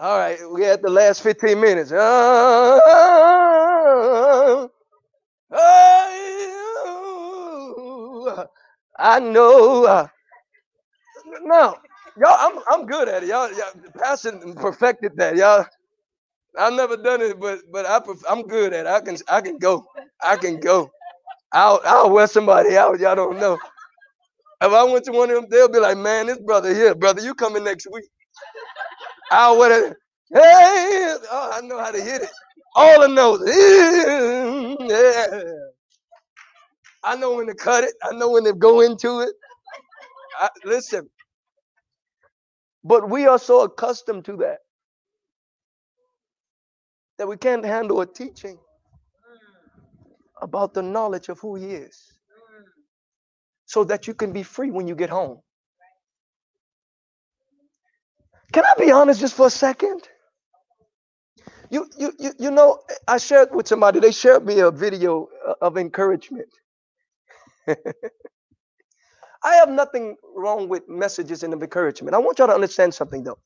[0.00, 1.92] All right, we had the last 15 minutes.
[1.92, 2.78] Uh,
[5.52, 8.46] oh,
[8.98, 10.08] I know.
[11.42, 11.76] No,
[12.18, 13.28] y'all, I'm I'm good at it.
[13.28, 15.36] Y'all, y'all passion perfected that.
[15.36, 15.66] Y'all,
[16.58, 18.88] I've never done it, but but I I'm good at it.
[18.88, 19.86] I can I can go.
[20.22, 20.90] I can go.
[21.52, 23.00] I'll I'll wear somebody out.
[23.00, 23.58] Y'all don't know.
[24.62, 27.22] If I went to one of them, they'll be like, man, this brother here, brother,
[27.22, 28.06] you coming next week.
[29.30, 29.96] I'll wear it.
[30.32, 32.30] Hey, oh, I know how to hit it.
[32.76, 33.44] All the notes.
[34.80, 35.42] Yeah.
[37.04, 37.94] I know when to cut it.
[38.02, 39.34] I know when to go into it.
[40.40, 41.08] I, listen,
[42.84, 44.58] but we are so accustomed to that
[47.18, 48.58] that we can't handle a teaching
[50.42, 52.12] about the knowledge of who He is
[53.66, 55.40] so that you can be free when you get home.
[58.52, 60.02] Can I be honest just for a second?
[61.70, 65.54] You, you, you, you know, I shared with somebody, they shared me a video uh,
[65.62, 66.48] of encouragement.
[67.68, 72.14] I have nothing wrong with messages and of encouragement.
[72.14, 73.38] I want y'all to understand something though.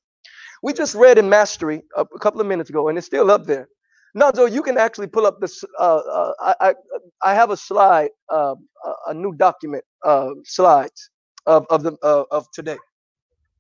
[0.63, 3.69] We just read in Mastery a couple of minutes ago, and it's still up there.
[4.17, 5.65] Nazo, you can actually pull up this.
[5.79, 6.75] Uh, uh, I, I,
[7.23, 8.57] I have a slide, uh,
[9.09, 11.11] a new document uh, slides
[11.47, 12.79] of of the uh, of today.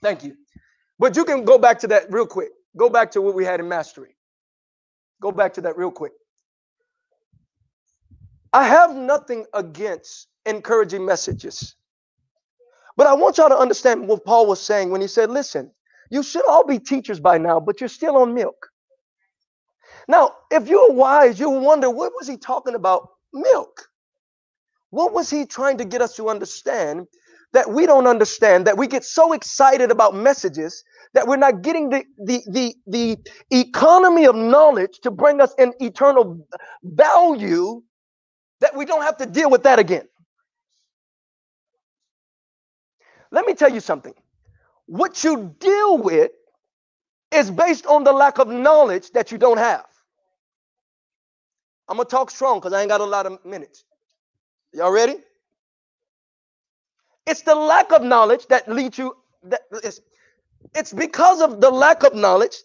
[0.03, 0.37] Thank you.
[1.01, 2.51] But you can go back to that real quick.
[2.77, 4.15] Go back to what we had in Mastery.
[5.23, 6.13] Go back to that real quick.
[8.53, 11.75] I have nothing against encouraging messages.
[12.97, 15.71] But I want y'all to understand what Paul was saying when he said, listen,
[16.11, 18.69] you should all be teachers by now, but you're still on milk.
[20.07, 23.09] Now, if you're wise, you'll wonder what was he talking about?
[23.33, 23.89] Milk.
[24.91, 27.07] What was he trying to get us to understand
[27.53, 28.67] that we don't understand?
[28.67, 30.85] That we get so excited about messages
[31.15, 33.19] that we're not getting the, the, the, the
[33.51, 36.47] economy of knowledge to bring us an eternal
[36.85, 37.83] value
[38.61, 40.09] that we don't have to deal with that again.
[43.33, 44.15] Let me tell you something
[44.87, 46.33] what you deal with
[47.33, 49.87] is based on the lack of knowledge that you don't have.
[51.89, 53.85] I'm gonna talk strong because I ain't got a lot of minutes.
[54.75, 55.17] Y'all ready?
[57.27, 59.17] It's the lack of knowledge that leads you.
[59.45, 60.01] That it's,
[60.75, 62.57] it's because of the lack of knowledge.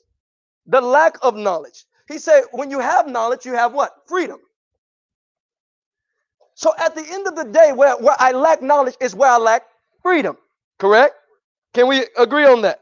[0.67, 1.85] The lack of knowledge.
[2.07, 3.93] He said, when you have knowledge, you have what?
[4.07, 4.39] Freedom.
[6.55, 9.37] So at the end of the day, where, where I lack knowledge is where I
[9.37, 9.63] lack
[10.03, 10.37] freedom.
[10.79, 11.15] Correct?
[11.73, 12.81] Can we agree on that?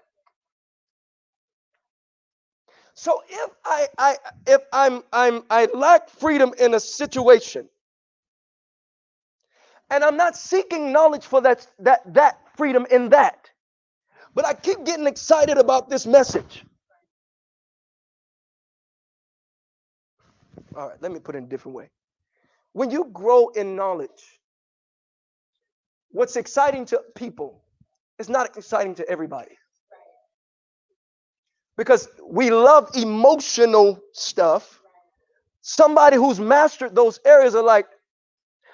[2.95, 7.70] So if I, I if I'm I'm I lack freedom in a situation
[9.91, 13.49] and I'm not seeking knowledge for that that that freedom in that,
[14.36, 16.66] but I keep getting excited about this message.
[20.76, 21.90] All right, let me put it in a different way.
[22.74, 24.40] When you grow in knowledge,
[26.10, 27.62] what's exciting to people
[28.18, 29.58] is not exciting to everybody.
[31.78, 34.80] Because we love emotional stuff.
[35.62, 37.88] Somebody who's mastered those areas are like,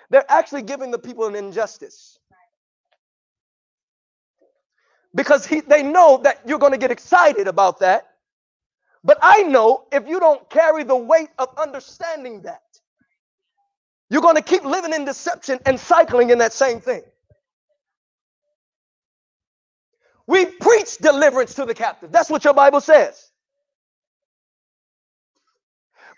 [0.10, 2.19] they're actually giving the people an injustice.
[5.16, 8.08] Because he, they know that you're going to get excited about that.
[9.04, 12.62] But I know if you don't carry the weight of understanding that,
[14.10, 17.04] you're going to keep living in deception and cycling in that same thing.
[20.28, 22.12] We preach deliverance to the captive.
[22.12, 23.32] That's what your Bible says.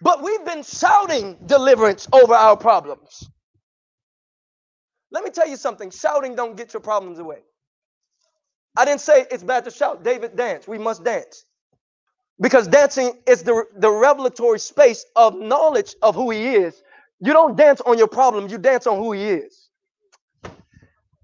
[0.01, 3.29] But we've been shouting deliverance over our problems.
[5.11, 5.91] Let me tell you something.
[5.91, 7.39] Shouting don't get your problems away.
[8.77, 10.03] I didn't say it's bad to shout.
[10.03, 10.67] David dance.
[10.67, 11.45] We must dance.
[12.41, 16.81] Because dancing is the, the revelatory space of knowledge of who he is.
[17.21, 19.69] You don't dance on your problem, you dance on who he is.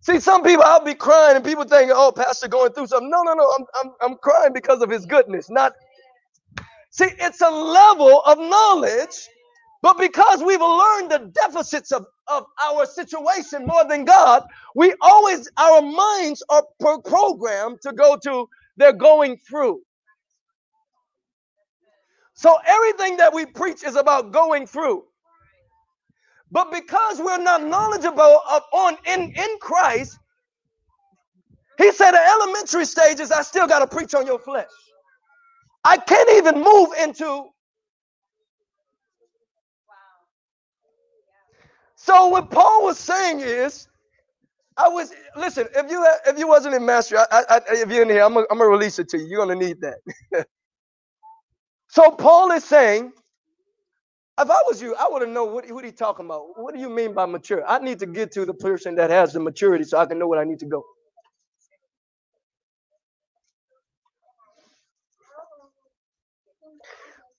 [0.01, 3.09] See, some people I'll be crying and people think, oh, Pastor going through something.
[3.09, 3.51] No, no, no.
[3.59, 5.49] I'm, I'm, I'm crying because of his goodness.
[5.49, 5.73] Not
[6.91, 9.29] see, it's a level of knowledge,
[9.83, 14.43] but because we've learned the deficits of, of our situation more than God,
[14.75, 19.81] we always our minds are pro- programmed to go to they're going through.
[22.35, 25.05] So everything that we preach is about going through.
[26.51, 30.17] But because we're not knowledgeable of on in, in Christ,
[31.77, 34.69] He said, the elementary stages, I still got to preach on your flesh.
[35.85, 37.45] I can't even move into.
[42.07, 43.89] So what Paul was saying is,
[44.77, 45.67] I was listen.
[45.75, 48.47] If you if you wasn't in mastery, I, I, if you're in here, I'm gonna,
[48.51, 49.27] I'm release it to you.
[49.27, 50.47] You're gonna need that.
[51.89, 53.13] so Paul is saying,
[54.39, 56.43] if I was you, I want to know what what he talking about.
[56.57, 57.65] What do you mean by mature?
[57.67, 60.27] I need to get to the person that has the maturity, so I can know
[60.27, 60.83] what I need to go.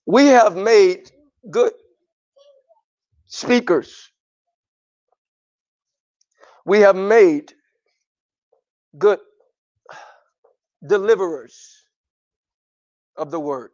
[0.07, 1.11] We have made
[1.51, 1.73] good
[3.27, 4.11] speakers.
[6.69, 7.53] We have made
[8.97, 9.19] good
[10.87, 11.83] deliverers
[13.17, 13.71] of the word.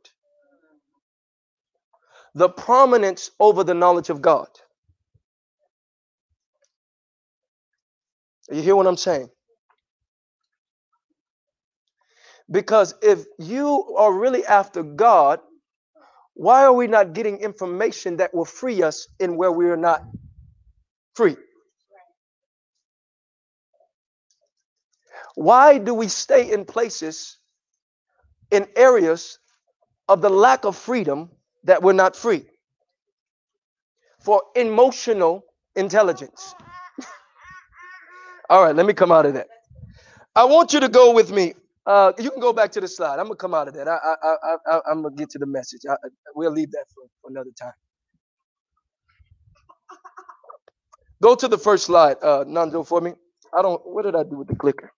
[2.36, 4.48] The prominence over the knowledge of God.
[8.52, 9.30] You hear what I'm saying?
[12.52, 15.42] Because if you are really after God,
[16.36, 20.04] why are we not getting information that will free us in where we are not
[21.16, 21.38] free?
[25.36, 27.38] Why do we stay in places,
[28.52, 29.40] in areas
[30.10, 31.32] of the lack of freedom
[31.66, 32.46] that we're not free?
[34.22, 36.56] For emotional intelligence.
[38.50, 39.48] All right, let me come out of that.
[40.36, 41.56] I want you to go with me
[41.88, 43.20] uh, you can go back to the slide.
[43.20, 43.88] I'm gonna come out of that.
[43.88, 44.58] I, I, I,
[44.88, 45.82] I am gonna get to the message.
[45.90, 45.96] I,
[46.36, 47.74] we'll leave that for, for another time.
[51.24, 53.14] Go to the first slide, uh, Nando, for me.
[53.58, 53.82] I don't.
[53.86, 54.92] What did I do with the clicker?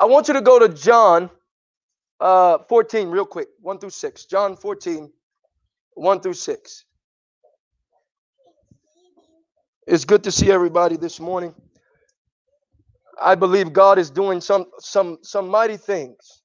[0.00, 1.30] I want you to go to John
[2.20, 4.24] uh, 14 real quick, 1 through 6.
[4.26, 5.10] John 14,
[5.94, 6.84] 1 through 6.
[9.86, 11.54] It's good to see everybody this morning.
[13.20, 16.42] I believe God is doing some some some mighty things.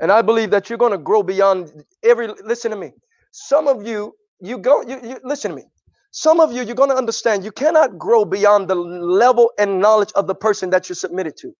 [0.00, 2.92] And I believe that you're going to grow beyond every listen to me.
[3.30, 5.64] Some of you you go you, you listen to me.
[6.12, 10.12] Some of you you're going to understand you cannot grow beyond the level and knowledge
[10.14, 11.54] of the person that you're submitted to.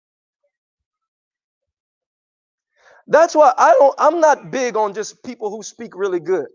[3.09, 6.49] That's why I don't I'm not big on just people who speak really good.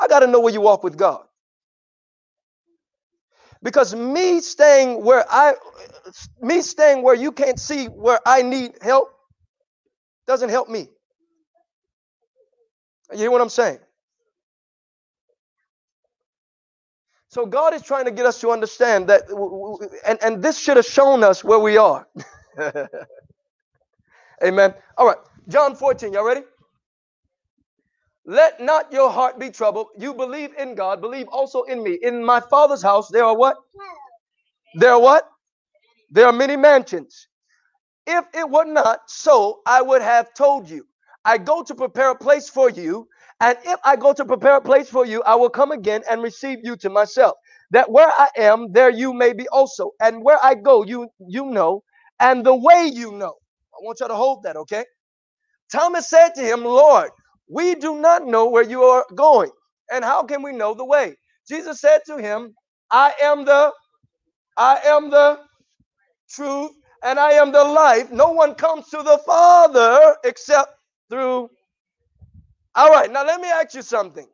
[0.00, 1.24] I got to know where you walk with God.
[3.62, 5.54] Because me staying where I
[6.40, 9.12] me staying where you can't see where I need help
[10.26, 10.88] doesn't help me.
[13.12, 13.80] You hear what I'm saying?
[17.30, 19.24] So God is trying to get us to understand that,
[20.06, 22.08] and, and this should have shown us where we are.
[24.44, 24.74] Amen.
[24.98, 25.18] All right,
[25.48, 26.42] John 14, y'all ready?
[28.26, 29.88] Let not your heart be troubled.
[29.98, 31.98] You believe in God, believe also in me.
[32.02, 33.56] In my father's house, there are what?
[34.76, 35.28] There are what?
[36.10, 37.28] There are many mansions.
[38.06, 40.86] If it were not so, I would have told you.
[41.24, 43.08] I go to prepare a place for you.
[43.40, 46.22] And if I go to prepare a place for you, I will come again and
[46.22, 47.36] receive you to myself.
[47.72, 49.92] That where I am, there you may be also.
[50.00, 51.84] And where I go, you you know,
[52.20, 53.34] and the way you know.
[53.74, 54.84] I want you to hold that, okay?
[55.72, 57.10] Thomas said to him, Lord,
[57.50, 59.50] we do not know where you are going.
[59.92, 61.16] And how can we know the way?
[61.48, 62.54] Jesus said to him,
[62.90, 63.72] I am the
[64.58, 65.40] I am the
[66.30, 66.72] truth
[67.04, 68.10] and I am the life.
[68.12, 70.70] No one comes to the Father except
[71.10, 71.50] through.
[72.74, 74.26] All right, now let me ask you something.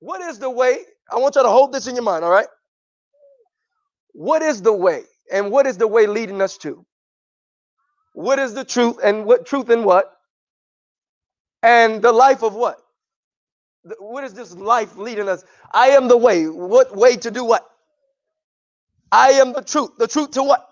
[0.00, 0.78] What is the way?
[1.12, 2.48] I want you to hold this in your mind, all right?
[4.12, 5.04] What is the way?
[5.32, 6.84] And what is the way leading us to?
[8.14, 10.12] What is the truth and what truth and what?
[11.62, 12.78] and the life of what?
[14.00, 15.44] What is this life leading us?
[15.72, 16.46] I am the way.
[16.48, 17.68] What way to do what?
[19.12, 19.92] I am the truth.
[19.98, 20.68] The truth to what?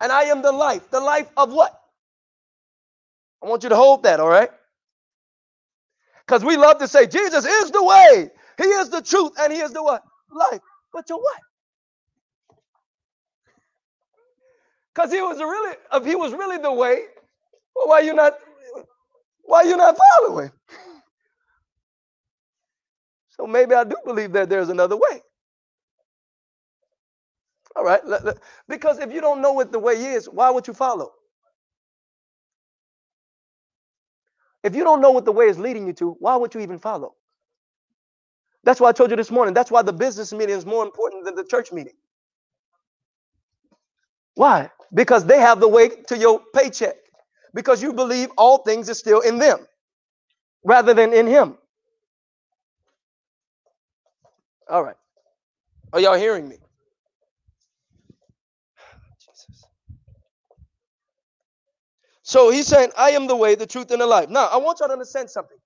[0.00, 0.90] And I am the life.
[0.90, 1.78] The life of what?
[3.44, 4.50] I want you to hold that, all right?
[6.26, 9.60] Because we love to say Jesus is the way, He is the truth, and He
[9.60, 10.02] is the what?
[10.32, 10.60] Life.
[10.92, 11.38] But to what?
[14.94, 17.04] Because he was really, if he was really the way,
[17.76, 18.34] well, why you not
[19.44, 20.52] why you not following?
[23.30, 25.22] So maybe I do believe that there's another way.
[27.76, 28.02] All right.
[28.68, 31.12] Because if you don't know what the way is, why would you follow?
[34.64, 36.80] If you don't know what the way is leading you to, why would you even
[36.80, 37.14] follow?
[38.64, 39.54] That's why I told you this morning.
[39.54, 41.94] That's why the business meeting is more important than the church meeting.
[44.34, 44.70] Why?
[44.94, 46.96] Because they have the way to your paycheck
[47.54, 49.66] because you believe all things are still in them
[50.64, 51.58] rather than in him.
[54.68, 54.96] All right.
[55.92, 56.58] Are y'all hearing me?
[62.24, 64.30] So he's saying, I am the way, the truth, and the life.
[64.30, 65.58] Now, I want y'all to understand something.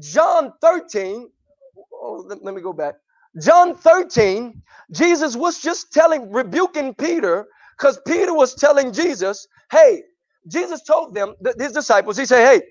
[0.00, 1.30] John 13,
[1.94, 2.96] oh, let, let me go back.
[3.42, 7.46] John 13, Jesus was just telling, rebuking Peter,
[7.78, 10.02] because Peter was telling Jesus, hey,
[10.48, 12.62] Jesus told them, his disciples, he said, hey,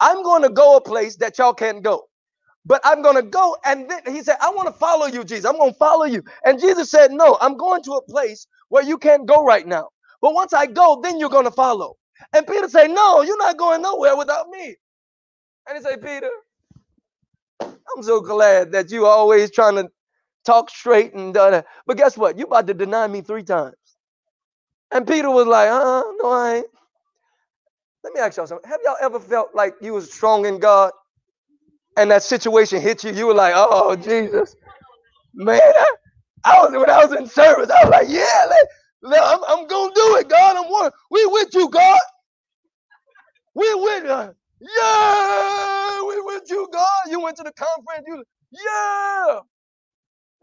[0.00, 2.04] I'm going to go a place that y'all can't go.
[2.66, 3.56] But I'm going to go.
[3.64, 5.46] And then he said, I want to follow you, Jesus.
[5.46, 6.24] I'm going to follow you.
[6.44, 9.90] And Jesus said, No, I'm going to a place where you can't go right now.
[10.22, 11.96] But once I go, then you're going to follow.
[12.34, 14.76] And Peter said, No, you're not going nowhere without me.
[15.68, 16.30] And he said, Peter,
[17.96, 19.88] I'm so glad that you are always trying to
[20.46, 22.38] talk straight and uh, but guess what?
[22.38, 23.76] You about to deny me three times.
[24.92, 26.66] And Peter was like, uh, no, I ain't.
[28.04, 28.68] Let me ask y'all something.
[28.70, 30.92] Have y'all ever felt like you was strong in God
[31.98, 33.12] and that situation hit you?
[33.12, 34.56] You were like, oh, Jesus.
[35.34, 35.86] Man, I,
[36.44, 38.66] I was when I was in service, I was like, yeah, let,
[39.04, 40.56] I'm, I'm gonna do it, God.
[40.56, 40.92] I'm one.
[41.10, 42.00] We with you, God.
[43.54, 44.34] We with you.
[44.78, 46.86] yeah, we with you, God.
[47.10, 49.40] You went to the conference, you yeah.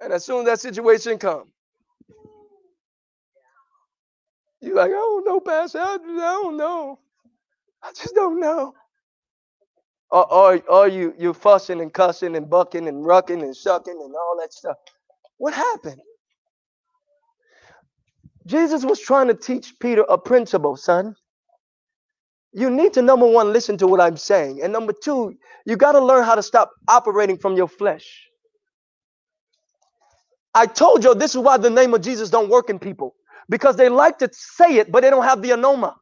[0.02, 1.52] And as soon as that situation comes,
[4.62, 5.80] you're like, I don't know, Pastor.
[5.80, 7.00] I, don't know.
[7.84, 8.74] I just don't know.
[10.12, 10.26] Or,
[10.70, 14.54] or you you fussing and cussing and bucking and rucking and shucking and all that
[14.54, 14.78] stuff.
[15.38, 16.02] What happened?
[18.48, 21.16] Jesus was trying to teach Peter a principle, son.
[22.54, 25.36] You need to number one listen to what I'm saying, and number two,
[25.66, 28.28] you got to learn how to stop operating from your flesh.
[30.56, 33.16] I told you this is why the name of Jesus don't work in people
[33.50, 35.96] because they like to say it, but they don't have the anoma.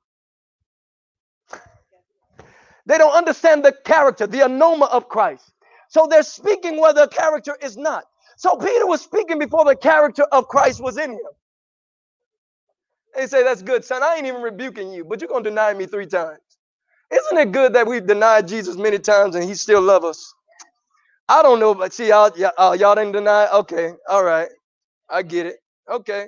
[2.87, 5.51] They don't understand the character, the anoma of Christ.
[5.89, 8.05] So they're speaking where the character is not.
[8.37, 11.19] So Peter was speaking before the character of Christ was in him.
[13.17, 14.03] They say, That's good, son.
[14.03, 16.39] I ain't even rebuking you, but you're going to deny me three times.
[17.11, 20.33] Isn't it good that we've denied Jesus many times and he still loves us?
[21.29, 23.47] I don't know, but see, y'all, y'all, uh, y'all didn't deny.
[23.53, 24.49] Okay, all right,
[25.09, 25.57] I get it.
[25.91, 26.27] Okay,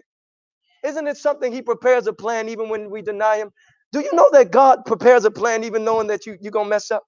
[0.85, 3.51] isn't it something He prepares a plan even when we deny Him?
[3.93, 6.91] Do you know that God prepares a plan even knowing that you you're gonna mess
[6.91, 7.03] up?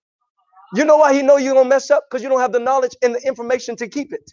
[0.75, 2.05] You know why He know you're gonna mess up?
[2.09, 4.32] Because you don't have the knowledge and the information to keep it.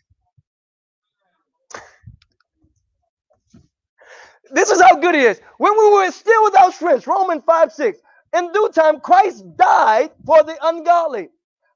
[4.51, 5.41] This is how good He is.
[5.59, 7.99] When we were still without strength, Romans 5 6.
[8.37, 11.31] In due time, Christ died for the ungodly.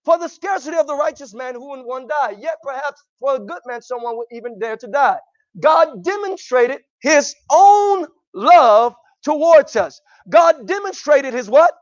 [0.05, 3.41] For the scarcity of the righteous man who in one die, yet perhaps for a
[3.41, 5.19] good man someone would even dare to die.
[5.61, 8.95] God demonstrated his own love
[9.25, 10.01] towards us.
[10.29, 11.75] God demonstrated his what?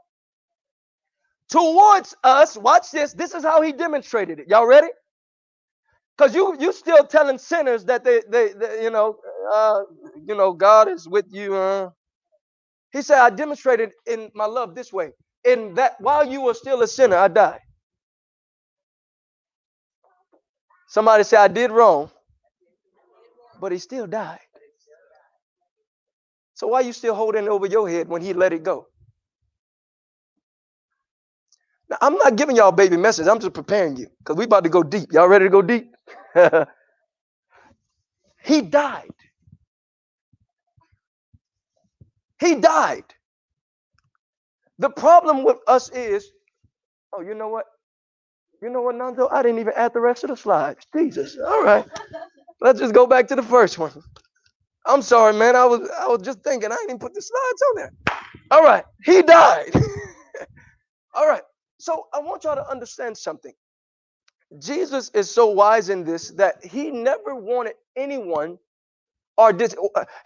[1.51, 2.57] Towards us.
[2.57, 3.15] Watch this.
[3.15, 4.49] This is how he demonstrated it.
[4.49, 4.89] Y'all ready?
[6.19, 9.19] Because you you still telling sinners that they they, they you know
[9.55, 9.83] uh,
[10.27, 11.57] you know God is with you.
[11.57, 11.91] Uh.
[12.93, 15.13] He said, I demonstrated in my love this way.
[15.45, 17.61] In that while you were still a sinner, I died.
[20.89, 22.11] Somebody said, I did wrong,
[23.61, 24.41] but he still died.
[26.55, 28.89] So why are you still holding over your head when he let it go?
[31.91, 33.29] Now, I'm not giving y'all baby message.
[33.29, 35.13] I'm just preparing you because we about to go deep.
[35.13, 35.95] Y'all ready to go deep?
[38.45, 39.11] he died.
[42.41, 43.05] He died.
[44.79, 46.31] The problem with us is,
[47.15, 47.67] oh, you know what?
[48.63, 49.29] You know what, Nando?
[49.31, 50.87] I didn't even add the rest of the slides.
[50.97, 51.39] Jesus.
[51.45, 51.87] All right.
[52.61, 53.93] Let's just go back to the first one.
[54.87, 55.57] I'm sorry, man.
[55.57, 57.93] I was I was just thinking I didn't even put the slides on there.
[58.53, 58.85] All right.
[59.05, 59.73] He died.
[61.15, 61.43] All right.
[61.79, 63.55] So I want y'all to understand something.
[64.61, 68.59] Jesus is so wise in this that he never wanted anyone
[69.37, 69.75] or did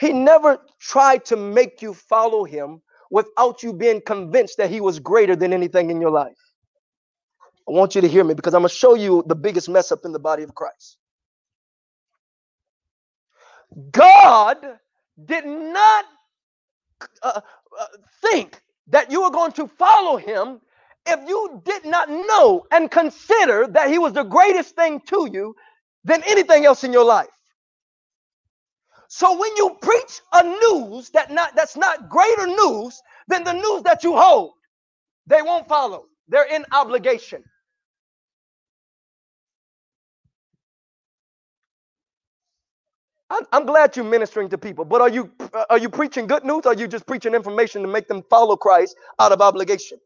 [0.00, 4.98] he never tried to make you follow him without you being convinced that he was
[5.00, 6.38] greater than anything in your life.
[7.68, 9.92] I want you to hear me because I'm going to show you the biggest mess
[9.92, 10.98] up in the body of Christ.
[13.92, 14.58] God
[15.24, 16.04] did not
[17.22, 17.40] uh,
[17.80, 17.86] uh,
[18.22, 20.60] think that you were going to follow him
[21.06, 25.54] if you did not know and consider that he was the greatest thing to you
[26.04, 27.28] than anything else in your life.
[29.08, 33.82] So when you preach a news that not that's not greater news than the news
[33.84, 34.52] that you hold,
[35.26, 36.06] they won't follow.
[36.28, 37.44] They're in obligation.
[43.52, 45.30] I'm glad you're ministering to people, but are you
[45.70, 46.66] are you preaching good news?
[46.66, 49.98] Or are you just preaching information to make them follow Christ out of obligation?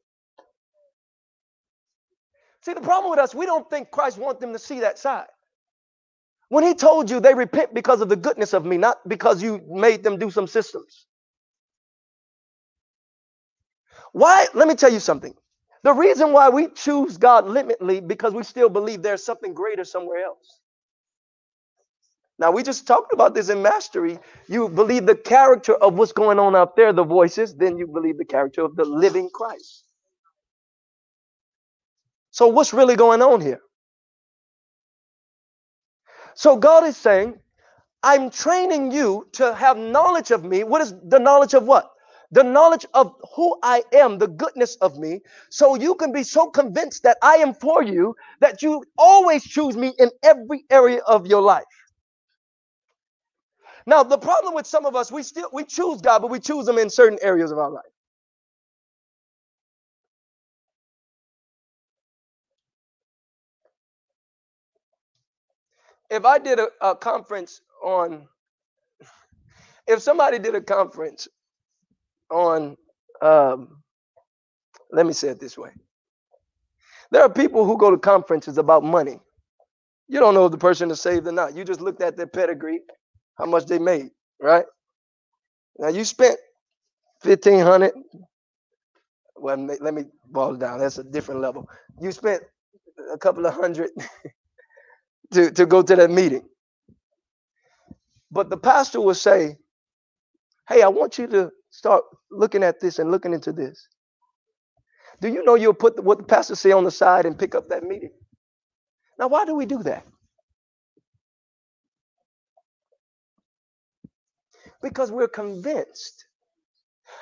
[2.67, 5.29] See, the problem with us, we don't think Christ wants them to see that side.
[6.49, 9.63] When he told you they repent because of the goodness of me, not because you
[9.69, 11.07] made them do some systems.
[14.13, 14.49] Why?
[14.53, 15.33] Let me tell you something.
[15.85, 20.25] The reason why we choose God limitly because we still believe there's something greater somewhere
[20.25, 20.59] else.
[22.41, 24.19] Now, we just talked about this in mastery.
[24.49, 28.19] You believe the character of what's going on out there, the voices, then you believe
[28.19, 29.86] the character of the living Christ.
[32.37, 33.63] So, what's really going on here?
[36.35, 37.39] So, God is saying,
[38.03, 40.65] I'm training you to have knowledge of me.
[40.65, 41.91] What is the knowledge of what?
[42.33, 46.49] The knowledge of who I am, the goodness of me, so you can be so
[46.51, 51.27] convinced that I am for you that you always choose me in every area of
[51.27, 51.65] your life.
[53.87, 56.69] Now, the problem with some of us, we still we choose God, but we choose
[56.69, 57.96] him in certain areas of our life.
[66.11, 68.29] If I did a, a conference on
[69.87, 71.29] if somebody did a conference
[72.31, 72.77] on
[73.23, 73.83] um,
[74.93, 75.71] let me say it this way.
[77.13, 79.21] There are people who go to conferences about money.
[80.09, 81.55] You don't know if the person is saved or not.
[81.57, 82.81] You just looked at their pedigree
[83.39, 84.65] how much they made, right?
[85.79, 86.39] Now you spent
[87.23, 87.93] fifteen hundred.
[89.37, 90.81] Well, let me ball it down.
[90.81, 91.69] That's a different level.
[92.01, 92.43] You spent
[93.13, 93.91] a couple of hundred
[95.33, 96.45] to, to go to that meeting.
[98.33, 99.57] But the pastor will say,
[100.69, 103.89] Hey, I want you to start looking at this and looking into this.
[105.21, 107.69] Do you know you'll put what the pastor say on the side and pick up
[107.71, 108.13] that meeting?
[109.19, 110.05] Now, why do we do that?
[114.83, 116.27] Because we're convinced.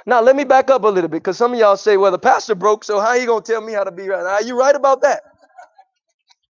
[0.06, 2.18] Now, let me back up a little bit because some of y'all say, well, the
[2.20, 4.24] pastor broke, so how you going to tell me how to be right?
[4.24, 5.22] Are you right about that?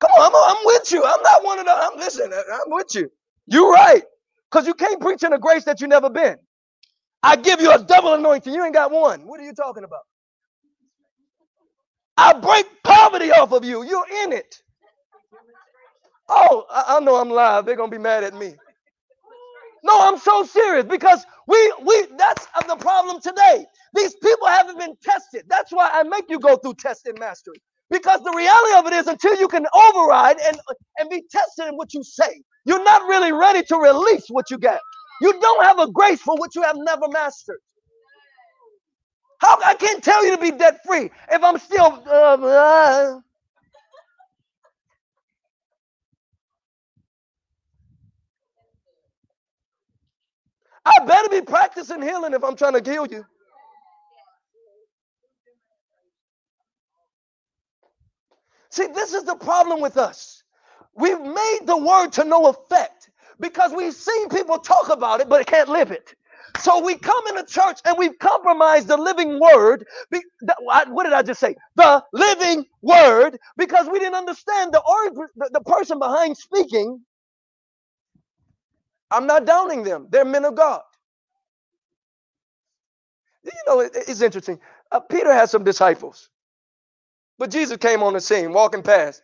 [0.01, 1.05] Come on, I'm, I'm with you.
[1.05, 3.11] I'm not one of the, I'm, listen, I'm with you.
[3.49, 4.05] You're right.
[4.51, 6.37] Because you can't preach in a grace that you never been.
[7.23, 8.53] I give you a double anointing.
[8.55, 9.27] You ain't got one.
[9.27, 10.03] What are you talking about?
[12.17, 13.85] I break poverty off of you.
[13.85, 14.57] You're in it.
[16.29, 17.67] Oh, I, I know I'm live.
[17.67, 18.55] They're to be mad at me.
[19.85, 23.67] No, I'm so serious because we we that's the problem today.
[23.95, 25.45] These people haven't been tested.
[25.49, 27.63] That's why I make you go through test and mastery.
[27.91, 30.59] Because the reality of it is until you can override and,
[30.99, 34.59] and be tested in what you say, you're not really ready to release what you
[34.59, 34.81] get.
[35.23, 37.59] You don't have a grace for what you have never mastered.
[39.41, 43.21] How I can't tell you to be debt free if I'm still uh, uh,
[50.87, 53.25] I better be practicing healing if I'm trying to heal you.
[58.75, 60.45] See, this is the problem with us.
[60.97, 63.11] We've made the word to no effect
[63.41, 66.15] because we've seen people talk about it, but can't live it.
[66.61, 69.87] So we come in into church and we've compromised the living word.
[70.89, 71.57] What did I just say?
[71.77, 74.83] The living word, because we didn't understand the,
[75.53, 77.01] the person behind speaking
[79.11, 80.09] I'm not downing them.
[80.11, 80.83] They're men of God.
[83.45, 84.61] You know, it's interesting.
[84.93, 86.31] Uh, Peter had some disciples,
[87.39, 89.23] but Jesus came on the scene, walking past.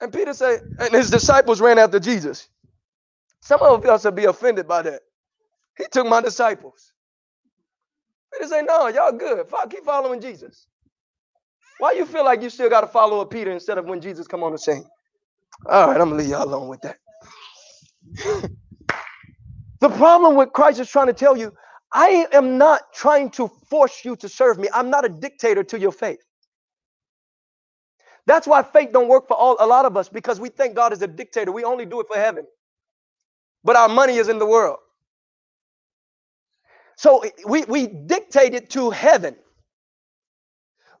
[0.00, 2.48] And Peter said, and his disciples ran after Jesus.
[3.42, 5.02] Some of us would be offended by that.
[5.78, 6.92] He took my disciples.
[8.34, 9.46] Peter said, No, y'all good.
[9.70, 10.66] Keep following Jesus.
[11.78, 14.26] Why you feel like you still got to follow a Peter instead of when Jesus
[14.26, 14.84] come on the scene?
[15.66, 16.98] All right, I'm gonna leave y'all alone with that.
[19.80, 21.52] the problem with Christ is trying to tell you,
[21.92, 24.68] I am not trying to force you to serve me.
[24.74, 26.20] I'm not a dictator to your faith.
[28.28, 30.92] That's why faith don't work for all a lot of us because we think God
[30.92, 31.52] is a dictator.
[31.52, 32.46] We only do it for heaven.
[33.64, 34.78] But our money is in the world.
[36.96, 39.36] So eh, we, we dictate it to heaven.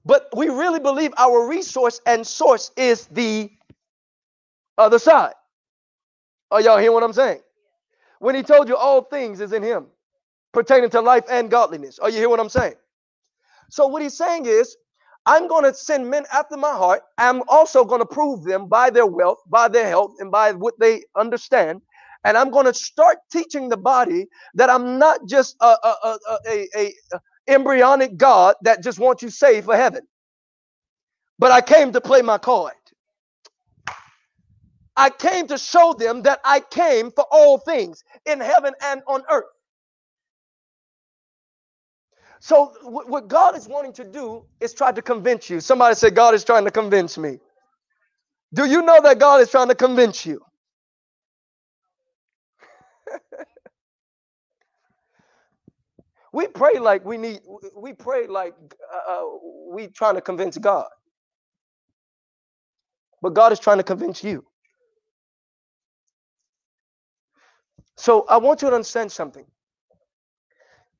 [0.06, 3.50] But we really believe our resource and source is the
[4.78, 5.34] other side.
[6.50, 7.40] Are y'all hear what I'm saying?
[8.20, 9.86] When he told you all things is in him
[10.52, 11.98] pertaining to life and godliness.
[11.98, 12.74] Are you hear what I'm saying?
[13.70, 14.76] So what he's saying is,
[15.28, 17.02] I'm going to send men after my heart.
[17.18, 20.74] I'm also going to prove them by their wealth, by their health, and by what
[20.80, 21.82] they understand.
[22.24, 26.18] And I'm going to start teaching the body that I'm not just a, a, a,
[26.50, 26.68] a,
[27.48, 30.02] embryonic God that just wants you saved for heaven.
[31.38, 32.74] But I came to play my card.
[34.96, 39.22] I came to show them that I came for all things in heaven and on
[39.30, 39.46] earth.
[42.40, 42.72] So,
[43.10, 45.60] what God is wanting to do is try to convince you.
[45.60, 47.38] Somebody said, God is trying to convince me.
[48.54, 50.42] Do you know that God is trying to convince you?
[56.32, 57.40] We pray like we need.
[57.76, 58.54] We pray like
[58.94, 59.24] uh, uh,
[59.72, 60.86] we trying to convince God,
[63.22, 64.44] but God is trying to convince you.
[67.96, 69.46] So I want you to understand something.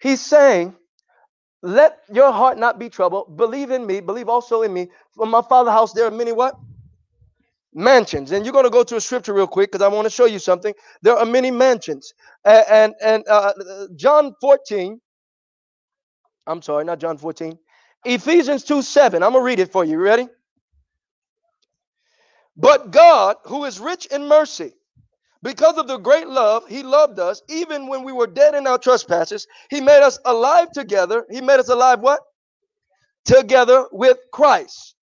[0.00, 0.76] He's saying,
[1.62, 3.36] "Let your heart not be troubled.
[3.36, 4.00] Believe in me.
[4.00, 4.90] Believe also in me.
[5.14, 6.54] From my Father's house there are many what
[7.74, 10.10] mansions." And you're going to go to a scripture real quick because I want to
[10.10, 10.74] show you something.
[11.02, 13.52] There are many mansions, and and, and uh,
[13.96, 15.00] John 14
[16.48, 17.58] I'm sorry, not John 14.
[18.06, 19.22] Ephesians 2 7.
[19.24, 19.98] I'm going to read it for you.
[19.98, 20.28] Ready?
[22.56, 24.72] But God, who is rich in mercy,
[25.42, 28.78] because of the great love he loved us, even when we were dead in our
[28.78, 31.26] trespasses, he made us alive together.
[31.30, 32.20] He made us alive what?
[33.24, 34.96] Together with Christ.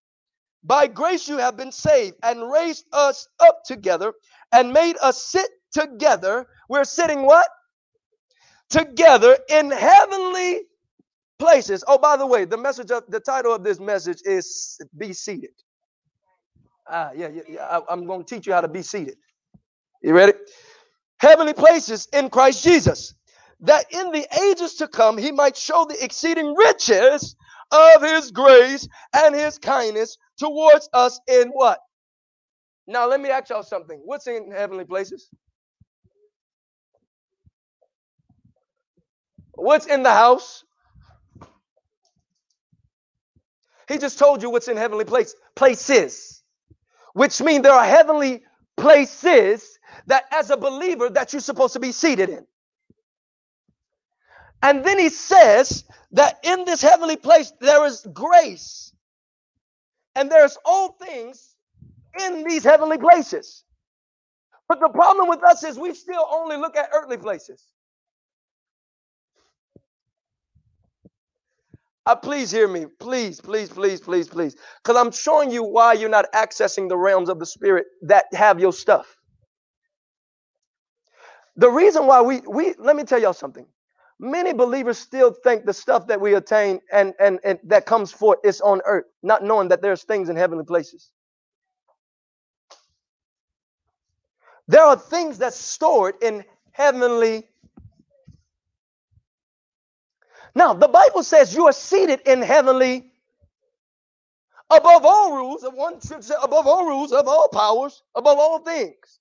[0.64, 4.12] By grace you have been saved and raised us up together
[4.53, 6.47] and made us sit together.
[6.68, 7.49] We're sitting what?
[8.70, 10.62] Together in heavenly
[11.39, 11.84] places.
[11.89, 15.51] Oh, by the way, the message of the title of this message is "Be Seated."
[16.89, 17.66] Ah, yeah, yeah, yeah.
[17.66, 19.16] I, I'm going to teach you how to be seated.
[20.03, 20.34] You ready?
[21.18, 23.14] Heavenly places in Christ Jesus,
[23.61, 27.36] that in the ages to come he might show the exceeding riches
[27.72, 31.80] of his grace and his kindness towards us in what?
[32.86, 34.01] Now, let me ask y'all something.
[34.05, 35.28] What's in heavenly places?
[39.55, 40.64] What's in the house?
[43.88, 46.42] He just told you what's in heavenly place places,
[47.14, 48.42] which mean there are heavenly
[48.76, 49.75] places
[50.07, 52.47] that as a believer that you're supposed to be seated in.
[54.62, 58.92] And then he says that in this heavenly place there is grace.
[60.14, 61.57] And there's all things
[62.20, 63.64] in these heavenly places.
[64.68, 67.62] But the problem with us is we still only look at earthly places.
[72.07, 72.86] Uh, please hear me.
[73.01, 74.57] Please, please, please, please, please.
[74.82, 78.61] Because I'm showing you why you're not accessing the realms of the spirit that have
[78.61, 79.15] your stuff.
[81.57, 83.66] The reason why we we let me tell y'all something.
[84.20, 88.38] Many believers still think the stuff that we attain and, and, and that comes forth
[88.44, 91.11] is on earth, not knowing that there's things in heavenly places.
[94.68, 97.44] There are things that's stored in heavenly
[100.54, 103.07] Now, the Bible says you are seated in heavenly
[104.70, 106.00] above all rules of one
[106.42, 109.20] above all rules of all powers above all things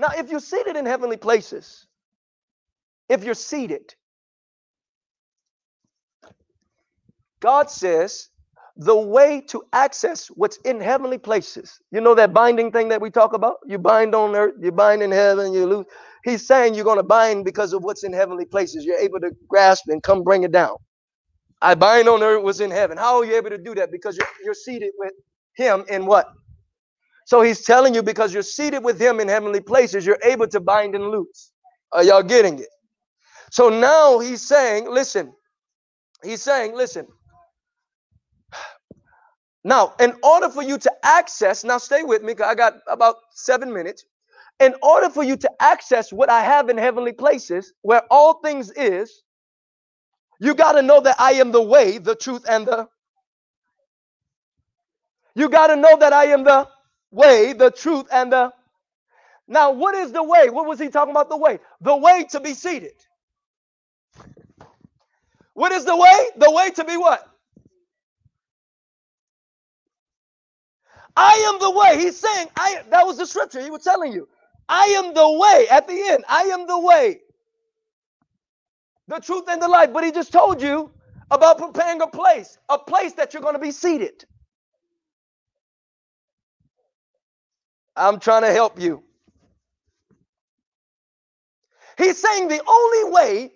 [0.00, 1.86] now if you're seated in heavenly places
[3.08, 3.94] if you're seated
[7.40, 8.30] god says
[8.78, 13.10] the way to access what's in heavenly places you know that binding thing that we
[13.10, 15.86] talk about you bind on earth you bind in heaven you lose
[16.24, 18.84] He's saying you're going to bind because of what's in heavenly places.
[18.84, 20.76] You're able to grasp and come bring it down.
[21.62, 22.98] I bind on earth what's in heaven.
[22.98, 23.92] How are you able to do that?
[23.92, 25.12] Because you're, you're seated with
[25.54, 26.32] him in what?
[27.30, 30.58] So he's telling you because you're seated with him in heavenly places, you're able to
[30.58, 31.52] bind and loose.
[31.92, 32.66] Are y'all getting it?
[33.52, 35.32] So now he's saying, listen,
[36.24, 37.06] he's saying, listen.
[39.62, 43.72] Now, in order for you to access, now stay with me, I got about seven
[43.72, 44.04] minutes
[44.58, 48.72] in order for you to access what I have in heavenly places, where all things
[48.72, 49.22] is,
[50.40, 52.88] you got to know that I am the way, the truth, and the.
[55.36, 56.66] You got to know that I am the
[57.12, 58.52] way, the truth, and the.
[59.48, 60.50] Now, what is the way?
[60.50, 61.28] What was he talking about?
[61.30, 61.60] The way.
[61.80, 62.94] The way to be seated.
[65.54, 66.28] What is the way?
[66.38, 67.28] The way to be what?
[71.16, 71.98] I am the way.
[72.00, 74.28] He's saying, I that was the scripture he was telling you.
[74.68, 76.24] I am the way at the end.
[76.28, 77.20] I am the way,
[79.08, 79.92] the truth, and the life.
[79.92, 80.90] But he just told you
[81.30, 84.24] about preparing a place, a place that you're going to be seated.
[88.00, 89.04] I'm trying to help you.
[91.98, 93.52] He's saying the only way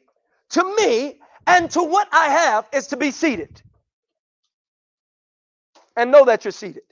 [0.51, 3.63] to me and to what I have is to be seated.
[5.97, 6.83] And know that you're seated.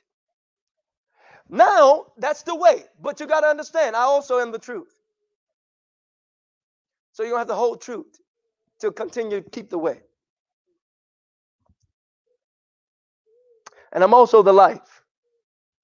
[1.48, 2.84] Now, that's the way.
[3.00, 4.92] But you got to understand, I also am the truth.
[7.12, 8.18] So you don't have to hold truth
[8.80, 10.00] to continue to keep the way.
[13.92, 15.01] And I'm also the life,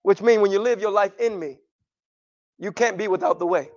[0.08, 1.58] which means when you live your life in me,
[2.56, 3.68] you can't be without the way.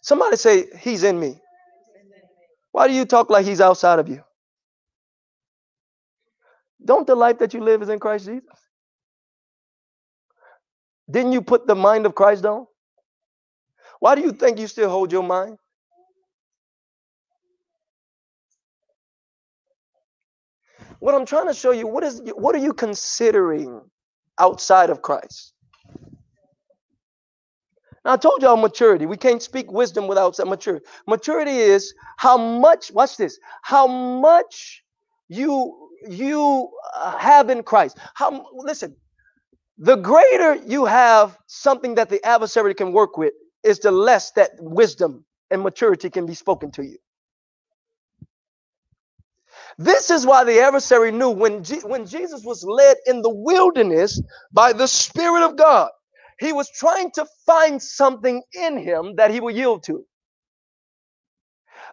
[0.00, 1.38] Somebody say, He's in me.
[2.72, 4.24] Why do you talk like He's outside of you?
[6.84, 8.58] Don't the life that you live is in Christ Jesus?
[11.08, 12.66] Didn't you put the mind of Christ on?
[14.00, 15.58] Why do you think you still hold your mind?
[21.00, 23.82] What I'm trying to show you, what is what are you considering
[24.38, 25.54] outside of Christ?
[28.04, 29.06] Now I told y'all maturity.
[29.06, 30.84] We can't speak wisdom without maturity.
[31.06, 34.82] Maturity is how much, watch this, how much
[35.28, 37.98] you you uh, have in Christ.
[38.14, 38.96] How listen,
[39.78, 43.32] the greater you have something that the adversary can work with,
[43.64, 46.98] is the less that wisdom and maturity can be spoken to you.
[49.78, 54.72] This is why the adversary knew when, when Jesus was led in the wilderness by
[54.72, 55.90] the Spirit of God,
[56.40, 60.04] he was trying to find something in him that he would yield to.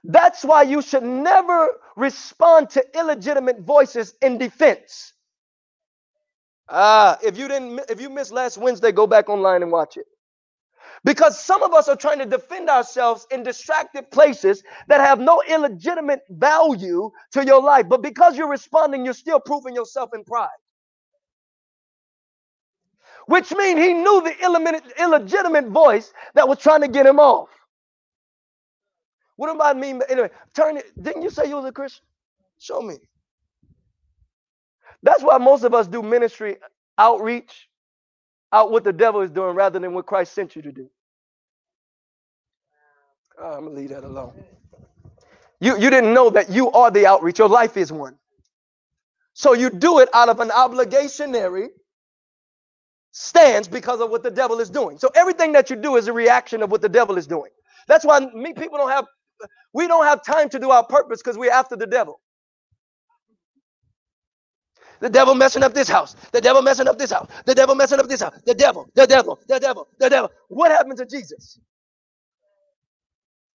[0.04, 5.14] That's why you should never respond to illegitimate voices in defense.
[6.70, 10.06] Ah, if you didn't, if you missed last Wednesday, go back online and watch it.
[11.08, 15.42] Because some of us are trying to defend ourselves in distracted places that have no
[15.48, 17.88] illegitimate value to your life.
[17.88, 20.50] But because you're responding, you're still proving yourself in pride.
[23.28, 27.48] Which means he knew the illegitimate voice that was trying to get him off.
[29.38, 30.02] What do I mean?
[30.10, 30.92] Anyway, turn it.
[31.02, 32.04] Didn't you say you was a Christian?
[32.60, 32.96] Show me.
[35.04, 36.58] That's why most of us do ministry
[36.98, 37.70] outreach
[38.52, 40.90] out what the devil is doing rather than what Christ sent you to do.
[43.40, 44.34] Ah, oh, I'm gonna leave that alone.
[45.62, 47.40] You you didn't know that you are the outreach.
[47.40, 48.18] Your life is one.
[49.34, 51.70] So you do it out of an obligationary
[53.12, 54.98] stance because of what the devil is doing.
[55.00, 57.52] So everything that you do is a reaction of what the devil is doing.
[57.88, 59.06] That's why me people don't have
[59.74, 62.22] we don't have time to do our purpose because we're after the devil.
[65.02, 66.16] The devil messing up this house.
[66.32, 67.30] The devil messing up this house.
[67.46, 68.36] The devil messing up this house.
[68.46, 70.32] The devil, the devil, the devil, the devil.
[70.50, 71.60] What happened to Jesus?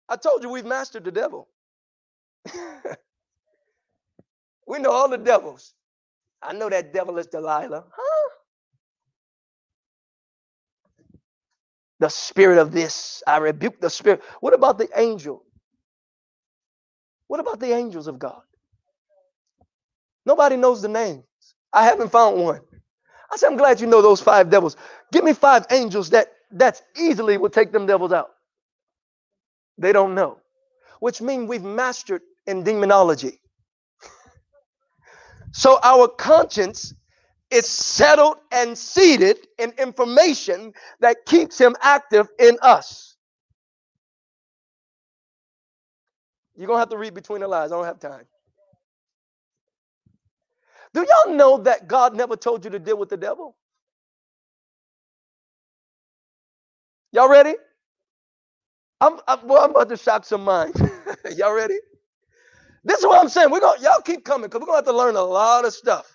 [0.09, 1.48] I told you we've mastered the devil.
[4.66, 5.74] we know all the devils.
[6.42, 7.84] I know that devil is Delilah.
[7.90, 8.30] Huh?
[12.00, 14.22] The spirit of this, I rebuke the spirit.
[14.40, 15.44] What about the angel?
[17.28, 18.42] What about the angels of God?
[20.26, 21.24] Nobody knows the names.
[21.72, 22.61] I haven't found one.
[23.32, 24.76] I said, I'm glad you know those five devils.
[25.12, 28.30] Give me five angels that that's easily will take them devils out.
[29.79, 30.39] They don't know,
[31.01, 33.41] which means we've mastered in demonology.
[35.53, 36.95] So our conscience
[37.51, 43.16] is settled and seated in information that keeps him active in us.
[46.57, 47.73] You're going to have to read between the lines.
[47.73, 48.25] I don't have time.
[50.95, 53.57] Do y'all know that God never told you to deal with the devil?
[57.12, 57.55] Y'all ready?
[59.03, 60.80] I'm, I'm, well, I'm about to shock some minds.
[61.36, 61.78] y'all ready?
[62.84, 63.50] This is what I'm saying.
[63.50, 66.07] We're gonna y'all keep coming because we're gonna have to learn a lot of stuff.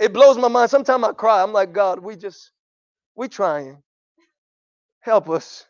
[0.00, 0.70] It blows my mind.
[0.70, 1.42] Sometimes I cry.
[1.42, 2.52] I'm like, God, we just
[3.16, 3.82] we trying.
[5.00, 5.66] Help us.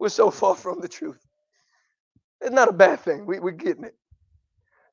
[0.00, 1.20] We're so far from the truth.
[2.42, 3.26] It's not a bad thing.
[3.26, 3.96] We, we're getting it.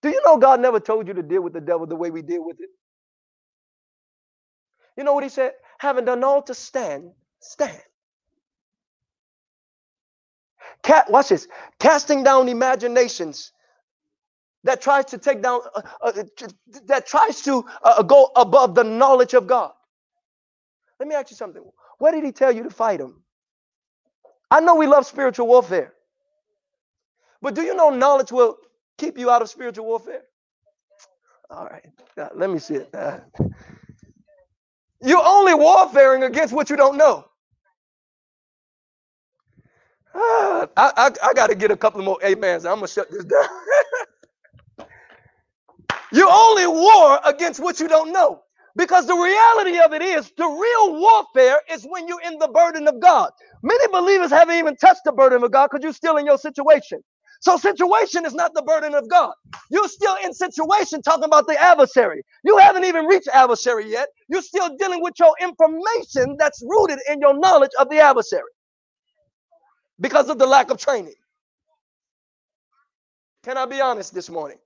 [0.04, 2.22] Do you know God never told you to deal with the devil the way we
[2.24, 2.70] deal with it?
[4.98, 5.54] You know what he said?
[5.80, 7.12] Having done all to stand,
[7.42, 7.80] stand.
[10.88, 11.50] Cat, watch this.
[11.80, 13.52] Casting down imaginations
[14.64, 16.14] that tries to take down, uh, uh,
[16.86, 19.74] that tries to uh, go above the knowledge of God.
[20.98, 21.62] Let me ask you something.
[21.98, 23.22] What did he tell you to fight him?
[24.50, 25.94] I know we love spiritual warfare,
[27.42, 28.56] but do you know knowledge will
[28.98, 30.22] keep you out of spiritual warfare?
[31.50, 31.86] All right,
[32.18, 32.90] uh, let me see it.
[32.96, 33.20] Uh,
[35.02, 37.26] you're only warfaring against what you don't know.
[40.18, 42.66] Uh, I, I, I got to get a couple more amens.
[42.66, 43.46] I'm going to shut this down.
[46.14, 48.42] you only war against what you don't know.
[48.78, 52.88] Because the reality of it is, the real warfare is when you're in the burden
[52.88, 53.32] of God.
[53.64, 57.02] Many believers haven't even touched the burden of God because you're still in your situation.
[57.42, 59.34] So situation is not the burden of God.
[59.72, 62.24] You're still in situation talking about the adversary.
[62.46, 64.10] You haven't even reached adversary yet.
[64.30, 68.44] You're still dealing with your information that's rooted in your knowledge of the adversary
[70.00, 71.16] because of the lack of training.
[73.44, 74.58] Can I be honest this morning?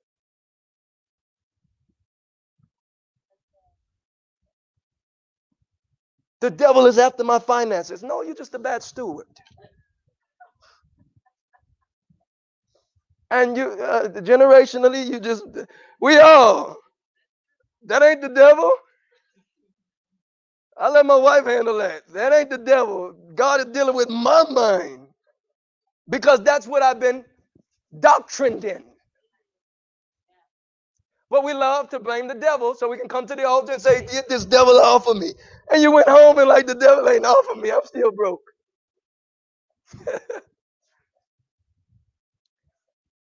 [6.42, 8.04] The devil is after my finances.
[8.04, 9.28] No, you're just a bad steward.
[13.32, 15.44] and you uh, generationally you just
[16.00, 16.78] we all
[17.86, 18.72] that ain't the devil
[20.78, 24.44] i let my wife handle that that ain't the devil god is dealing with my
[24.52, 25.01] mind
[26.12, 27.26] because that's what I've been
[28.00, 28.84] doctrined in.
[31.30, 33.82] But we love to blame the devil so we can come to the altar and
[33.82, 35.32] say, Get this devil off of me.
[35.72, 37.72] And you went home and like the devil ain't off of me.
[37.72, 38.42] I'm still broke.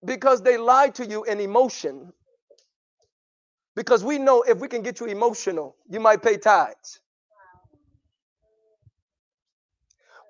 [0.07, 2.13] because they lied to you in emotion.
[3.77, 7.01] Because we know if we can get you emotional, you might pay tithes.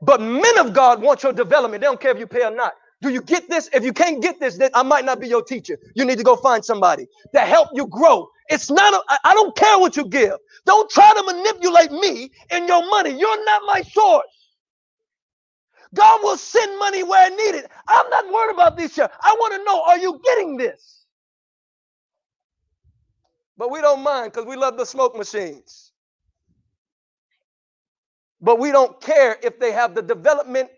[0.02, 1.80] But men of God want your development.
[1.82, 2.74] They don't care if you pay or not.
[3.02, 3.70] Do you get this?
[3.72, 5.78] If you can't get this, then I might not be your teacher.
[5.94, 8.28] You need to go find somebody to help you grow.
[8.48, 10.36] It's not, I don't care what you give.
[10.66, 13.10] Don't try to manipulate me and your money.
[13.10, 14.26] You're not my source.
[15.94, 17.66] God will send money where needed.
[17.88, 19.10] I'm not worried about this here.
[19.22, 21.06] I want to know are you getting this?
[23.58, 25.92] But we don't mind because we love the smoke machines.
[28.40, 30.70] But we don't care if they have the development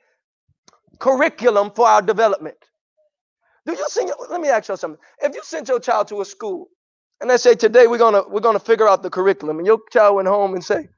[1.01, 2.57] curriculum for our development.
[3.67, 5.01] Do you send your, let me ask you something.
[5.21, 6.69] If you sent your child to a school
[7.21, 10.17] and they say today we're gonna we're gonna figure out the curriculum, and your child
[10.17, 10.89] went home and say,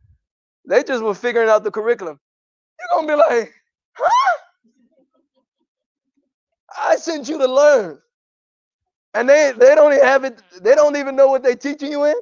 [0.69, 2.21] they just were figuring out the curriculum,
[2.81, 3.53] you're gonna be like,
[3.95, 4.39] huh?
[6.79, 7.99] I sent you to learn.
[9.15, 12.05] And they they don't even have it, they don't even know what they're teaching you
[12.05, 12.17] in.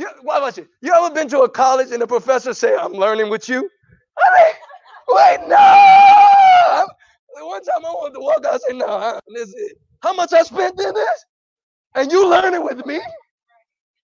[0.00, 0.66] You, why was it?
[0.80, 3.68] You ever been to a college and the professor say, I'm learning with you?
[4.18, 4.54] I mean,
[5.08, 6.86] wait, no.
[7.46, 10.40] One time I wanted to walk out, I said, no, this is how much I
[10.40, 11.24] spent in this?
[11.94, 12.98] And you learning with me?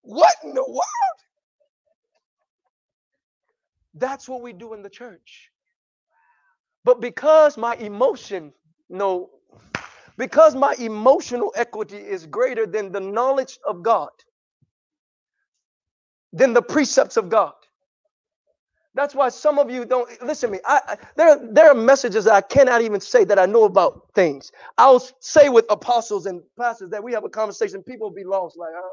[0.02, 1.18] What in the world?
[3.94, 5.50] That's what we do in the church.
[6.84, 8.52] But because my emotion,
[8.90, 9.30] no,
[10.18, 14.10] because my emotional equity is greater than the knowledge of God,
[16.36, 17.54] than the precepts of God.
[18.94, 20.60] That's why some of you don't listen to me.
[20.66, 24.08] I, I, there, there are messages that I cannot even say that I know about
[24.14, 24.52] things.
[24.78, 28.58] I'll say with apostles and pastors that we have a conversation, people will be lost,
[28.58, 28.90] like, huh?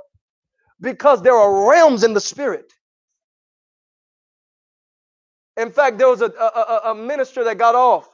[0.81, 2.73] Because there are realms in the spirit.
[5.57, 8.09] In fact, there was a, a, a minister that got off,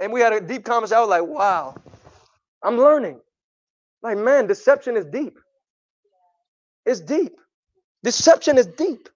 [0.00, 0.98] and we had a deep conversation.
[0.98, 1.76] I was like, wow,
[2.62, 3.20] I'm learning.
[4.02, 5.38] Like, man, deception is deep.
[6.86, 7.36] It's deep.
[8.02, 9.08] Deception is deep.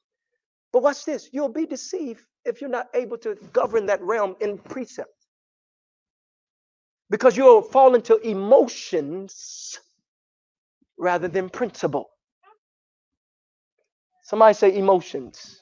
[0.73, 4.59] But watch this you'll be deceived if you're not able to govern that realm in
[4.59, 5.11] precept.
[7.11, 9.79] Because you'll fall into emotions
[10.99, 12.09] rather than principle.
[14.25, 15.61] Somebody say emotions.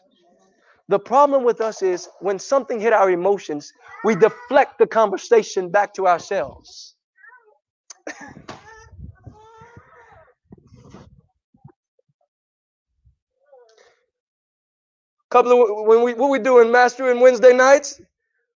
[0.88, 3.72] The problem with us is when something hit our emotions,
[4.04, 6.94] we deflect the conversation back to ourselves.
[15.30, 18.00] couple of when we what we doing mastering Wednesday nights.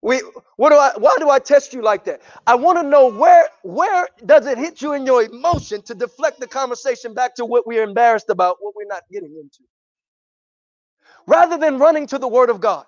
[0.03, 0.23] We
[0.57, 2.23] what do I why do I test you like that?
[2.47, 6.41] I want to know where where does it hit you in your emotion to deflect
[6.41, 9.65] the conversation back to what we're embarrassed about, what we're not getting into.
[11.27, 12.87] Rather than running to the word of God.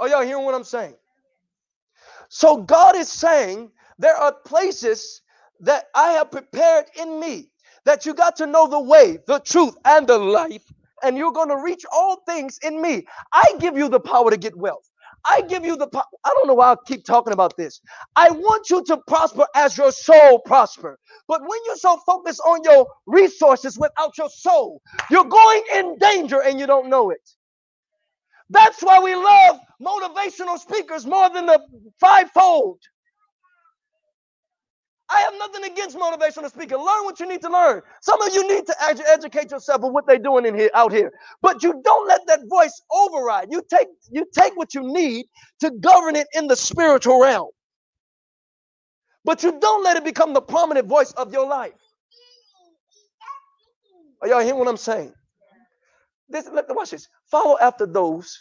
[0.00, 0.94] Are y'all hearing what I'm saying?
[2.30, 5.22] So God is saying there are places
[5.60, 7.50] that I have prepared in me
[7.86, 10.64] that you got to know the way, the truth, and the life
[11.04, 13.06] and you're going to reach all things in me.
[13.34, 14.90] I give you the power to get wealth.
[15.28, 15.88] I give you the.
[16.24, 17.80] I don't know why I keep talking about this.
[18.16, 20.98] I want you to prosper as your soul prosper.
[21.28, 26.42] But when you're so focused on your resources without your soul, you're going in danger
[26.42, 27.22] and you don't know it.
[28.50, 31.60] That's why we love motivational speakers more than the
[32.00, 32.80] fivefold.
[35.14, 36.76] I have nothing against motivational speaker.
[36.76, 37.82] Learn what you need to learn.
[38.02, 40.92] Some of you need to edu- educate yourself on what they're doing in here out
[40.92, 41.12] here.
[41.42, 43.48] But you don't let that voice override.
[43.52, 45.26] You take you take what you need
[45.60, 47.50] to govern it in the spiritual realm.
[49.24, 51.74] But you don't let it become the prominent voice of your life.
[54.22, 55.12] Are y'all hearing what I'm saying?
[56.28, 57.08] This, let, watch this.
[57.30, 58.38] Follow after those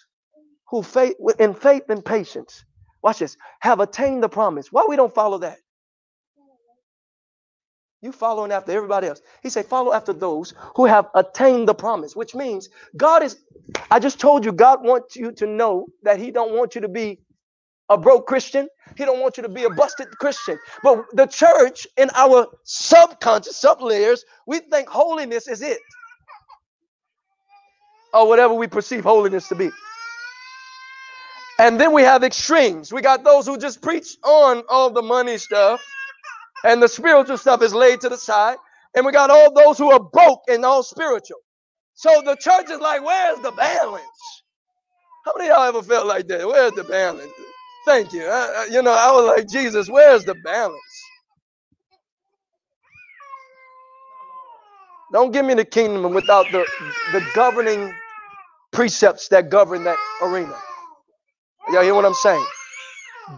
[0.70, 2.66] who faith in faith and patience.
[3.04, 3.38] Watch this.
[3.62, 4.70] Have attained the promise.
[4.72, 5.60] Why we don't follow that?
[8.04, 9.22] You following after everybody else.
[9.42, 12.68] He said, follow after those who have attained the promise, which means
[12.98, 13.38] God is,
[13.90, 16.90] I just told you, God wants you to know that He don't want you to
[16.90, 17.22] be
[17.88, 18.68] a broke Christian.
[18.98, 20.60] He don't want you to be a busted Christian.
[20.84, 25.80] But the church in our subconscious, sub layers, we think holiness is it.
[28.14, 29.72] Or whatever we perceive holiness to be.
[31.58, 32.92] And then we have extremes.
[32.92, 35.82] We got those who just preach on all the money stuff
[36.66, 38.58] and the spiritual stuff is laid to the side.
[38.96, 41.40] And we got all those who are broke and all spiritual.
[41.96, 44.04] So the church is like, where's the balance?
[45.26, 46.48] How many of y'all ever felt like that?
[46.48, 47.32] Where's the balance?
[47.86, 48.24] Thank you.
[48.24, 50.80] Uh, you know, I was like, Jesus, where's the balance?
[55.14, 56.66] Don't give me the kingdom without the,
[57.14, 57.94] the governing
[58.74, 60.56] precepts that govern that arena.
[61.72, 62.46] Y'all hear what I'm saying?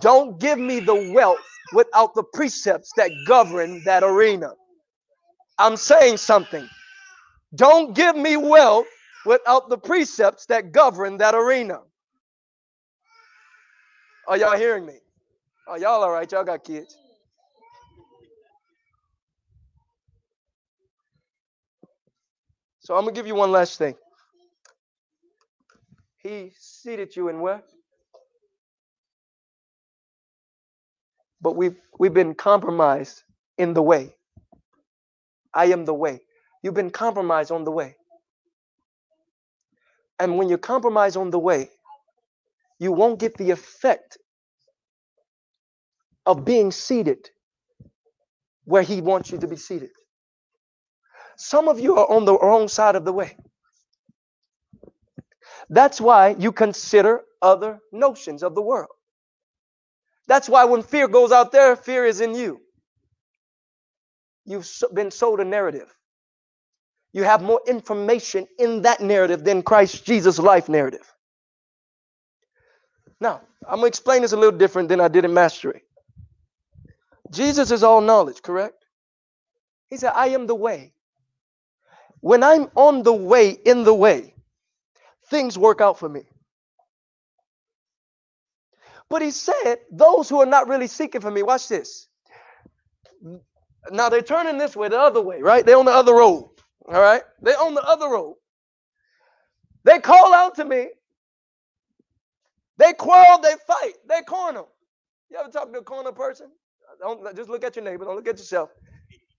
[0.01, 1.39] Don't give me the wealth
[1.73, 4.51] without the precepts that govern that arena.
[5.59, 6.67] I'm saying something.
[7.55, 8.87] Don't give me wealth
[9.25, 11.81] without the precepts that govern that arena.
[14.27, 14.95] Are y'all hearing me?
[15.67, 16.31] Are y'all all right?
[16.31, 16.97] Y'all got kids.
[22.81, 23.95] So I'm gonna give you one last thing.
[26.23, 27.63] He seated you in where?
[31.41, 33.23] But we've we've been compromised
[33.57, 34.15] in the way.
[35.53, 36.21] I am the way.
[36.63, 37.95] You've been compromised on the way.
[40.19, 41.69] And when you compromise on the way,
[42.79, 44.17] you won't get the effect
[46.25, 47.29] of being seated
[48.65, 49.91] where he wants you to be seated.
[51.37, 53.37] Some of you are on the wrong side of the way.
[55.69, 58.91] That's why you consider other notions of the world.
[60.27, 62.61] That's why when fear goes out there, fear is in you.
[64.45, 65.93] You've been sold a narrative.
[67.13, 71.13] You have more information in that narrative than Christ Jesus' life narrative.
[73.19, 75.83] Now, I'm going to explain this a little different than I did in Mastery.
[77.31, 78.85] Jesus is all knowledge, correct?
[79.89, 80.93] He said, I am the way.
[82.19, 84.35] When I'm on the way, in the way,
[85.29, 86.23] things work out for me.
[89.09, 92.07] But he said, those who are not really seeking for me, watch this.
[93.91, 95.65] Now they're turning this way, the other way, right?
[95.65, 96.49] They're on the other road.
[96.87, 97.21] All right?
[97.41, 98.35] They're on the other road.
[99.83, 100.87] They call out to me.
[102.77, 104.63] They quarrel, they fight, they corner.
[105.31, 106.47] You ever talk to a corner person?
[106.99, 108.69] Don't just look at your neighbor, don't look at yourself.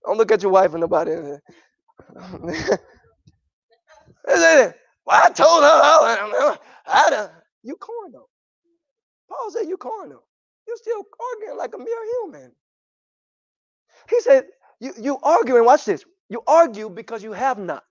[0.05, 1.11] Don't look at your wife and nobody.
[1.11, 1.39] well,
[5.07, 6.57] I told her I, I,
[6.87, 7.29] I,
[7.63, 8.19] you corner.
[9.29, 10.23] Paul said You carnal.
[10.67, 11.03] You're still
[11.35, 12.51] arguing like a mere human.
[14.09, 14.45] He said,
[14.81, 16.05] you, you arguing, watch this.
[16.29, 17.83] You argue because you have not.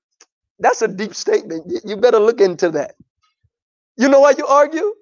[0.60, 1.72] That's a deep statement.
[1.84, 2.96] You better look into that.
[3.98, 4.94] You know why you argue?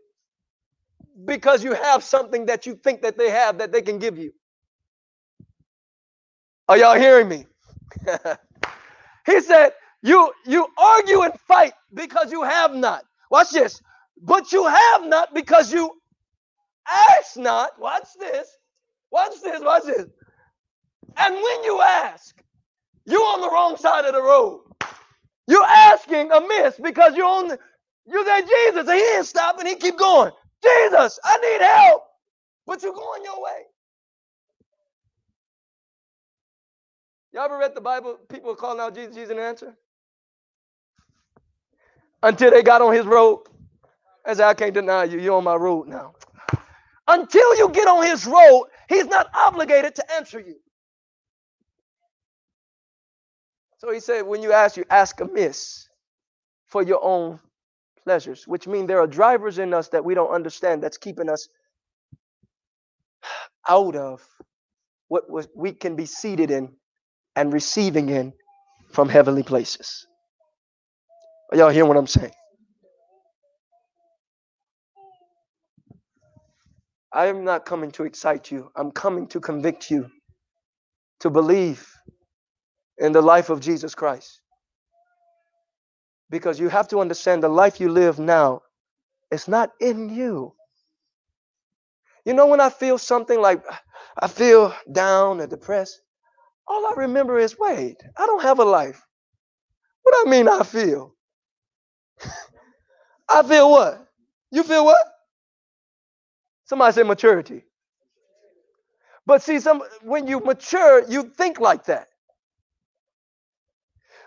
[1.27, 4.33] Because you have something that you think that they have that they can give you.
[6.69, 7.47] Are y'all hearing me?
[9.27, 13.05] he said, you you argue and fight because you have not.
[13.31, 13.81] Watch this.
[14.23, 15.91] But you have not because you
[16.89, 17.81] ask not.
[17.81, 18.49] Watch this.
[19.11, 19.61] Watch this.
[19.63, 20.07] Watch this.
[21.17, 22.43] And when you ask,
[23.07, 24.63] you're on the wrong side of the road.
[25.49, 27.59] You're asking amiss because you're on the,
[28.07, 30.33] you say Jesus, and he ain't stopping, he keep going.
[30.63, 32.05] Jesus, I need help.
[32.67, 33.63] But you're going your way.
[37.33, 38.19] Y'all ever read the Bible?
[38.29, 39.75] People calling out Jesus, Jesus an answer?
[42.23, 43.45] Until they got on his road.
[44.27, 45.21] I said, I can't deny you.
[45.21, 46.15] You're on my road now.
[47.09, 50.57] Until you get on his road, he's not obligated to answer you.
[53.79, 55.89] So he said, when you ask, you ask amiss
[56.67, 57.39] for your own
[58.05, 61.49] pleasures, which means there are drivers in us that we don't understand that's keeping us
[63.69, 64.27] out of
[65.09, 65.25] what
[65.55, 66.73] we can be seated in
[67.37, 68.33] and receiving in
[68.91, 70.07] from heavenly places.
[71.53, 72.33] Are y'all hearing what I'm saying?
[77.15, 78.73] I am not coming to excite you.
[78.75, 80.11] I'm coming to convict you
[81.21, 81.89] to believe
[82.99, 84.41] in the life of Jesus Christ.
[86.29, 88.63] Because you have to understand the life you live now
[89.31, 90.55] is not in you.
[92.25, 93.63] You know, when I feel something like
[94.19, 96.01] I feel down and depressed,
[96.67, 99.01] all I remember is wait, I don't have a life.
[100.03, 101.15] What do I mean, I feel?
[103.29, 104.05] I feel what?
[104.51, 105.14] You feel what?
[106.67, 107.65] Somebody say maturity.
[109.27, 112.09] But see, some when you mature, you think like that.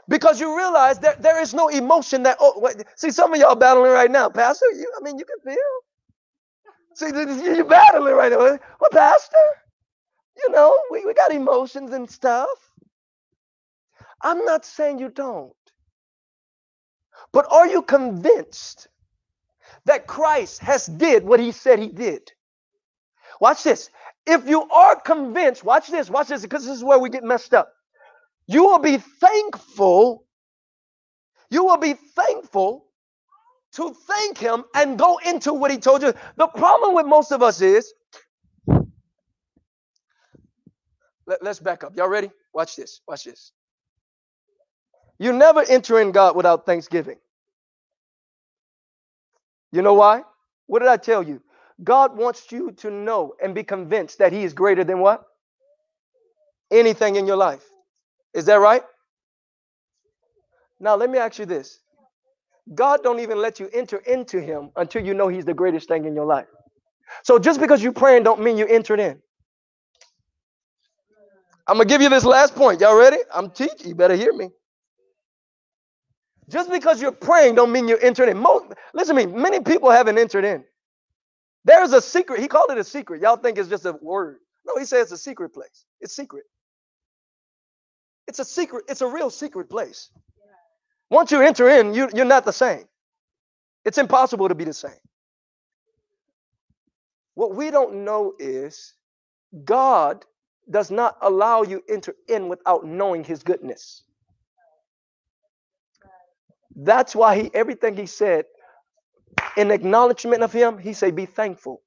[0.09, 3.55] Because you realize that there is no emotion that oh wait, see some of y'all
[3.55, 4.30] battling right now.
[4.30, 5.73] Pastor you i mean you can feel.
[6.95, 7.07] See
[7.55, 8.39] you're battling right now.
[8.39, 9.38] Well pastor
[10.38, 12.49] you know we, we got emotions and stuff.
[14.23, 15.53] I'm not saying you don't.
[17.34, 18.88] But are you convinced
[19.88, 22.31] that christ has did what he said he did
[23.41, 23.89] watch this
[24.27, 27.53] if you are convinced watch this watch this because this is where we get messed
[27.53, 27.73] up
[28.47, 30.26] you will be thankful.
[31.49, 32.85] You will be thankful
[33.73, 36.14] to thank him and go into what he told you.
[36.38, 37.93] The problem with most of us is
[41.27, 41.95] let, us back up.
[41.95, 42.31] Y'all ready?
[42.53, 43.01] Watch this.
[43.07, 43.51] Watch this.
[45.19, 47.18] You never enter in God without thanksgiving.
[49.72, 50.23] You know why?
[50.68, 51.41] What did I tell you?
[51.84, 55.23] God wants you to know and be convinced that He is greater than what?
[56.72, 57.64] Anything in your life.
[58.34, 58.84] Is that right?
[60.80, 61.80] Now let me ask you this.
[62.73, 66.06] God don't even let you enter into him until you know he's the greatest thing
[66.06, 66.48] in your life.
[67.23, 69.22] So just because you're praying don't mean you entered in.
[71.68, 72.81] I'm gonna give you this last point.
[72.81, 73.18] Y'all ready?
[73.34, 73.88] I'm teaching.
[73.89, 74.49] You better hear me.
[76.49, 78.37] Just because you're praying don't mean you're entering in.
[78.37, 79.31] Most, listen to me.
[79.31, 80.63] Many people haven't entered in.
[81.65, 82.39] There's a secret.
[82.39, 83.21] He called it a secret.
[83.21, 84.37] Y'all think it's just a word.
[84.65, 85.85] No, he says it's a secret place.
[85.99, 86.45] It's secret.
[88.27, 88.85] It's a secret.
[88.87, 90.09] It's a real secret place.
[91.09, 92.85] Once you enter in, you, you're not the same.
[93.85, 94.91] It's impossible to be the same.
[97.35, 98.93] What we don't know is
[99.63, 100.25] God
[100.69, 104.03] does not allow you enter in without knowing his goodness.
[106.77, 108.45] That's why he everything he said
[109.57, 111.81] in acknowledgement of him, he said, be thankful.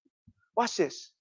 [0.56, 1.12] Watch this.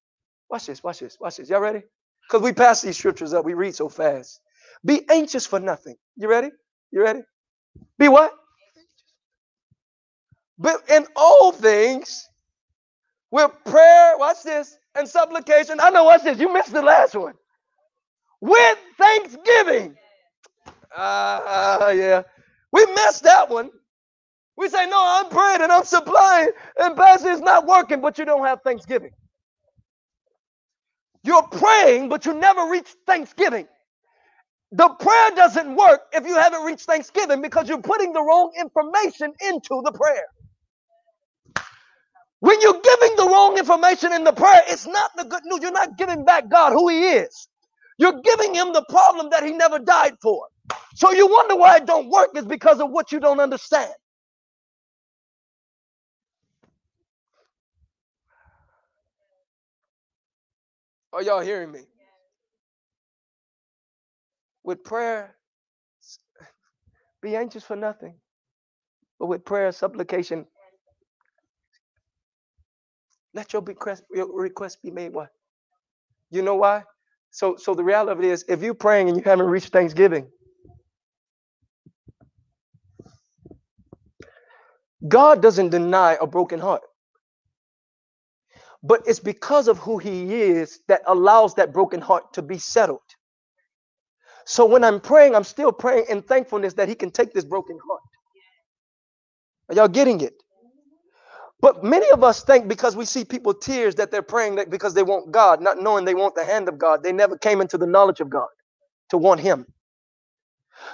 [0.50, 0.84] Watch this.
[0.84, 1.18] Watch this.
[1.20, 1.50] Watch this.
[1.50, 1.84] Y'all ready?
[2.28, 3.46] Because we pass these scriptures up.
[3.46, 4.42] We read so fast.
[4.86, 5.96] Be anxious for nothing.
[6.18, 6.50] You ready?
[6.92, 7.22] You ready?
[8.00, 8.34] Be what?
[10.58, 12.28] But in all things,
[13.32, 15.80] with prayer, watch this, and supplication.
[15.80, 16.40] I know, watch this.
[16.40, 17.36] You missed the last one.
[18.42, 19.96] With thanksgiving.
[20.96, 22.24] Ah, uh, yeah.
[22.74, 23.72] We missed that one.
[24.58, 28.26] We say, no, I'm praying and I'm supplying, and Pastor is not working, but you
[28.26, 29.12] don't have thanksgiving.
[31.24, 33.68] You're praying, but you never reach thanksgiving.
[34.74, 39.34] The prayer doesn't work if you haven't reached Thanksgiving because you're putting the wrong information
[39.50, 40.24] into the prayer.
[42.40, 45.62] When you're giving the wrong information in the prayer, it's not the good news.
[45.62, 47.50] You're not giving back God who He is.
[48.00, 50.48] You're giving Him the problem that He never died for.
[50.96, 53.92] So you wonder why it don't work is because of what you don't understand.
[61.14, 61.82] Are y'all hearing me?
[64.64, 65.36] With prayer,
[67.22, 68.16] be anxious for nothing.
[69.20, 70.46] But with prayer, supplication,
[73.34, 75.30] let your request, your request be made what?
[76.32, 76.84] You know why?
[77.32, 80.28] So so the reality is if you're praying and you haven't reached Thanksgiving,
[85.08, 86.82] God doesn't deny a broken heart.
[88.84, 93.02] But it's because of who he is that allows that broken heart to be settled.
[94.46, 97.78] So when I'm praying, I'm still praying in thankfulness that He can take this broken
[97.88, 98.02] heart.
[99.70, 100.34] Are y'all getting it?
[101.62, 104.96] But many of us think because we see people tears that they're praying that because
[104.96, 107.04] they want God, not knowing they want the hand of God.
[107.04, 108.48] They never came into the knowledge of God
[109.10, 109.68] to want Him.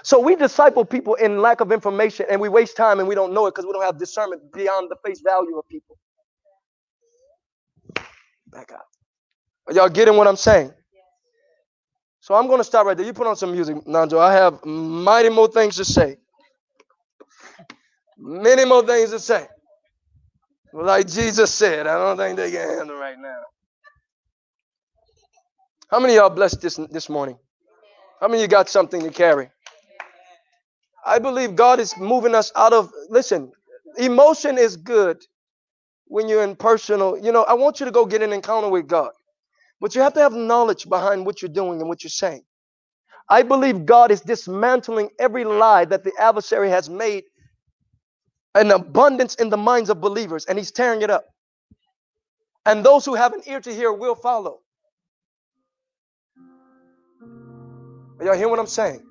[0.03, 3.34] So we disciple people in lack of information and we waste time and we don't
[3.34, 5.98] know it because we don't have discernment beyond the face value of people.
[8.52, 8.88] Back up.
[9.68, 10.74] Are y'all getting what I'm saying?
[12.22, 13.06] So I'm going to stop right there.
[13.06, 14.20] You put on some music, Nanjo.
[14.20, 16.18] I have mighty more things to say.
[18.18, 19.48] Many more things to say.
[20.74, 23.41] Like Jesus said, I don't think they can handle right now.
[25.90, 27.38] How many y'all blessed this this morning?
[28.22, 29.49] How many you got something to carry?
[31.06, 33.52] I believe God is moving us out of listen,
[33.98, 35.23] emotion is good
[36.07, 37.18] when you're in personal.
[37.18, 39.11] You know, I want you to go get an encounter with God.
[39.82, 42.44] But you have to have knowledge behind what you're doing and what you're saying.
[43.30, 47.26] I believe God is dismantling every lie that the adversary has made
[48.56, 51.26] an abundance in the minds of believers, and he's tearing it up.
[52.65, 54.61] And those who have an ear to hear will follow.
[58.22, 59.02] Y'all hear what I'm saying?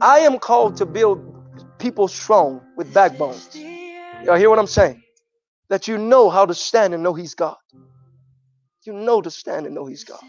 [0.00, 1.34] I am called to build
[1.78, 3.54] people strong with backbones.
[4.24, 5.02] Y'all hear what I'm saying?
[5.70, 7.56] That you know how to stand and know He's God.
[8.84, 10.20] You know to stand and know He's God.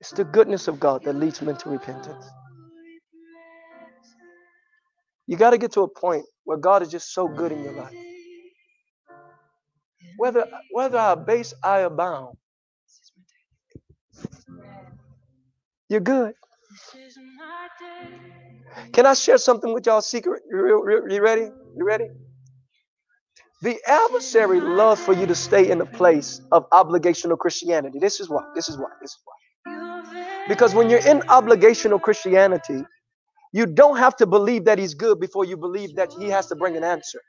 [0.00, 2.24] It's the goodness of God that leads men to repentance.
[5.26, 7.74] You got to get to a point where God is just so good in your
[7.74, 7.94] life.
[10.16, 12.36] Whether whether I base I abound,
[15.88, 16.34] you're good.
[18.92, 20.42] Can I share something with y'all secret?
[20.50, 21.48] You, you ready?
[21.76, 22.08] You ready?
[23.62, 27.98] The adversary loves for you to stay in the place of obligational Christianity.
[28.00, 28.44] This is why.
[28.54, 28.90] This is why.
[29.02, 29.34] This is why.
[30.48, 32.84] Because when you're in obligational Christianity,
[33.52, 36.56] You don't have to believe that he's good before you believe that he has to
[36.56, 37.20] bring an answer.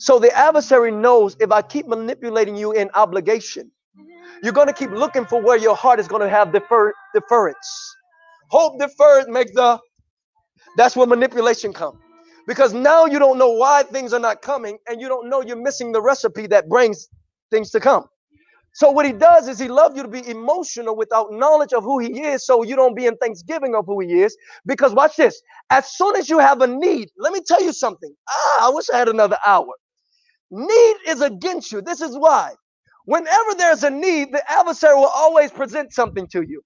[0.00, 3.72] So the adversary knows if I keep manipulating you in obligation,
[4.42, 7.96] you're going to keep looking for where your heart is going to have defer, deference.
[8.50, 9.78] Hope deferred make the
[10.76, 11.98] that's where manipulation comes.
[12.46, 15.60] Because now you don't know why things are not coming, and you don't know you're
[15.62, 17.08] missing the recipe that brings
[17.50, 18.04] things to come.
[18.74, 21.98] So what he does is he loves you to be emotional without knowledge of who
[22.00, 24.36] he is, so you don't be in thanksgiving of who he is.
[24.66, 25.40] Because watch this:
[25.70, 28.14] as soon as you have a need, let me tell you something.
[28.28, 29.68] Ah, I wish I had another hour.
[30.50, 31.82] Need is against you.
[31.82, 32.54] This is why.
[33.06, 36.62] Whenever there's a need, the adversary will always present something to you.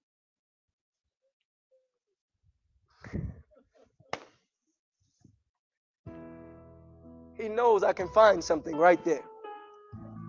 [7.37, 9.23] He knows I can find something right there.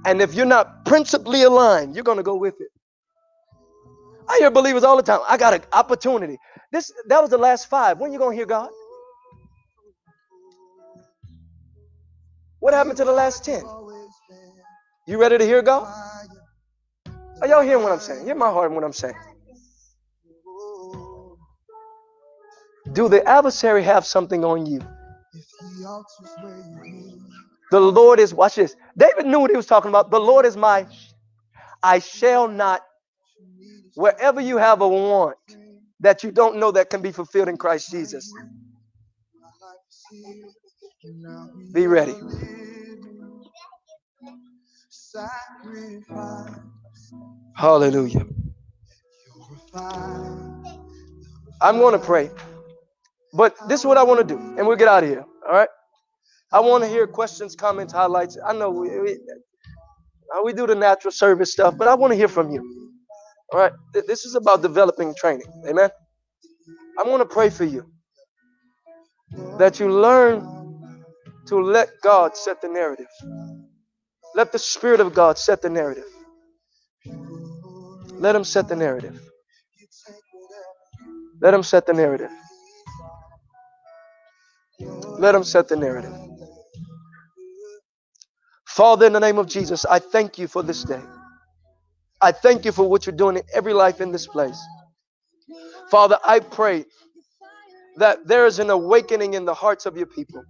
[0.05, 2.69] And if you're not principally aligned, you're going to go with it.
[4.29, 5.21] I hear believers all the time.
[5.29, 6.39] I got an opportunity.
[6.73, 7.99] This that was the last five.
[7.99, 8.71] When you going to hear God?
[12.61, 13.63] What happened to the last 10?
[15.07, 15.87] You ready to hear God?
[17.41, 18.25] Are y'all hearing what I'm saying?
[18.25, 19.15] Hear my heart what I'm saying.
[22.93, 24.81] Do the adversary have something on you?
[27.71, 28.75] The Lord is, watch this.
[28.97, 30.11] David knew what he was talking about.
[30.11, 30.87] The Lord is my,
[31.83, 32.83] I shall not,
[33.95, 35.37] wherever you have a want
[36.01, 38.33] that you don't know that can be fulfilled in Christ Jesus.
[41.73, 42.15] Be ready.
[47.57, 48.27] Hallelujah.
[51.63, 52.31] I'm going to pray.
[53.35, 55.25] But this is what I want to do, and we'll get out of here.
[55.47, 55.69] All right.
[56.53, 58.39] I want to hear questions, comments, highlights.
[58.47, 59.19] I know we, we,
[60.45, 62.89] we do the natural service stuff, but I want to hear from you.
[63.53, 63.73] All right.
[64.07, 65.47] This is about developing training.
[65.69, 65.91] Amen.
[66.99, 67.87] I want to pray for you
[69.59, 70.65] that you learn
[71.49, 73.07] to let God set the narrative.
[74.37, 76.05] Let the Spirit of God set the narrative.
[78.19, 79.19] Let Him set the narrative.
[81.41, 82.31] Let Him set the narrative.
[85.19, 86.13] Let Him set the narrative.
[88.69, 91.01] Father, in the name of Jesus, I thank you for this day.
[92.21, 94.61] I thank you for what you're doing in every life in this place.
[95.91, 96.85] Father, I pray
[97.97, 100.43] that there is an awakening in the hearts of your people.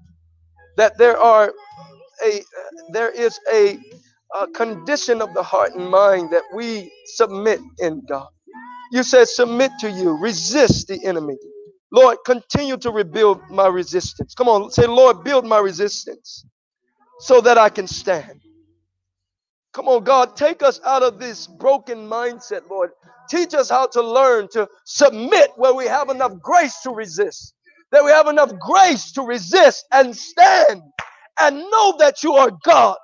[0.77, 1.53] That there are
[2.25, 2.43] a
[2.93, 3.79] there is a,
[4.41, 8.29] a condition of the heart and mind that we submit in God.
[8.93, 11.37] You said submit to you, resist the enemy.
[11.93, 14.35] Lord, continue to rebuild my resistance.
[14.35, 16.47] Come on, say, Lord, build my resistance
[17.21, 18.41] so that I can stand.
[19.75, 22.91] Come on, God, take us out of this broken mindset, Lord.
[23.31, 27.55] Teach us how to learn to submit where we have enough grace to resist,
[27.93, 30.83] that we have enough grace to resist and stand
[31.41, 32.97] and know that you are God.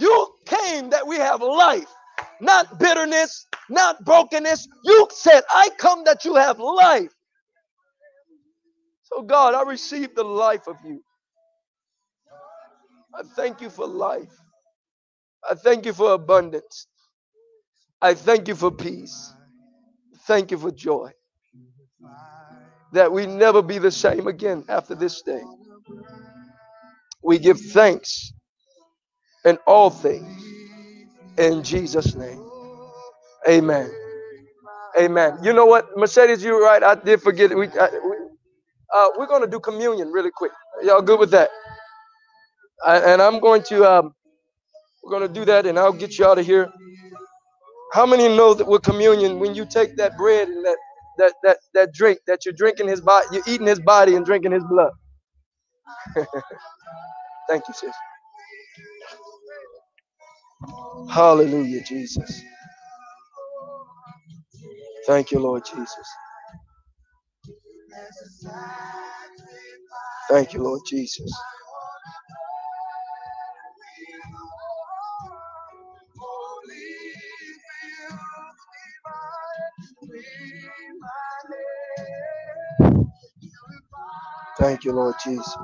[0.00, 1.88] You came that we have life,
[2.40, 4.68] not bitterness, not brokenness.
[4.84, 7.12] You said, I come that you have life.
[9.04, 11.02] So, God, I receive the life of you.
[13.14, 14.32] I thank you for life.
[15.48, 16.86] I thank you for abundance.
[18.02, 19.32] I thank you for peace.
[20.26, 21.12] Thank you for joy.
[22.92, 25.42] That we never be the same again after this day.
[27.22, 28.32] We give thanks
[29.44, 30.44] in all things
[31.38, 32.42] in Jesus' name.
[33.48, 33.90] Amen.
[35.00, 35.38] Amen.
[35.42, 36.82] You know what, Mercedes, you're right.
[36.82, 37.56] I did forget it.
[37.58, 38.16] We, I, we,
[38.94, 40.52] uh, we're going to do communion really quick.
[40.82, 41.50] Y'all good with that?
[42.86, 44.14] I, and I'm going to um,
[45.04, 46.70] we're going to do that, and I'll get you out of here.
[47.92, 50.76] How many know that with communion, when you take that bread and that
[51.18, 54.52] that that that drink, that you're drinking his body, you're eating his body and drinking
[54.52, 54.92] his blood?
[57.50, 57.94] Thank you, sis.
[61.10, 62.42] Hallelujah, Jesus.
[65.06, 66.08] Thank you, Lord Jesus.
[70.30, 71.32] Thank you, Lord Jesus.
[84.58, 85.56] Thank you, Lord Jesus.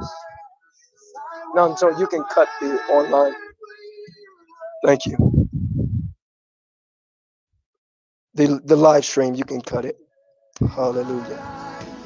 [1.55, 3.35] No, so you can cut the online.
[4.85, 5.17] Thank you.
[8.35, 9.97] The, the live stream, you can cut it.
[10.75, 11.43] Hallelujah.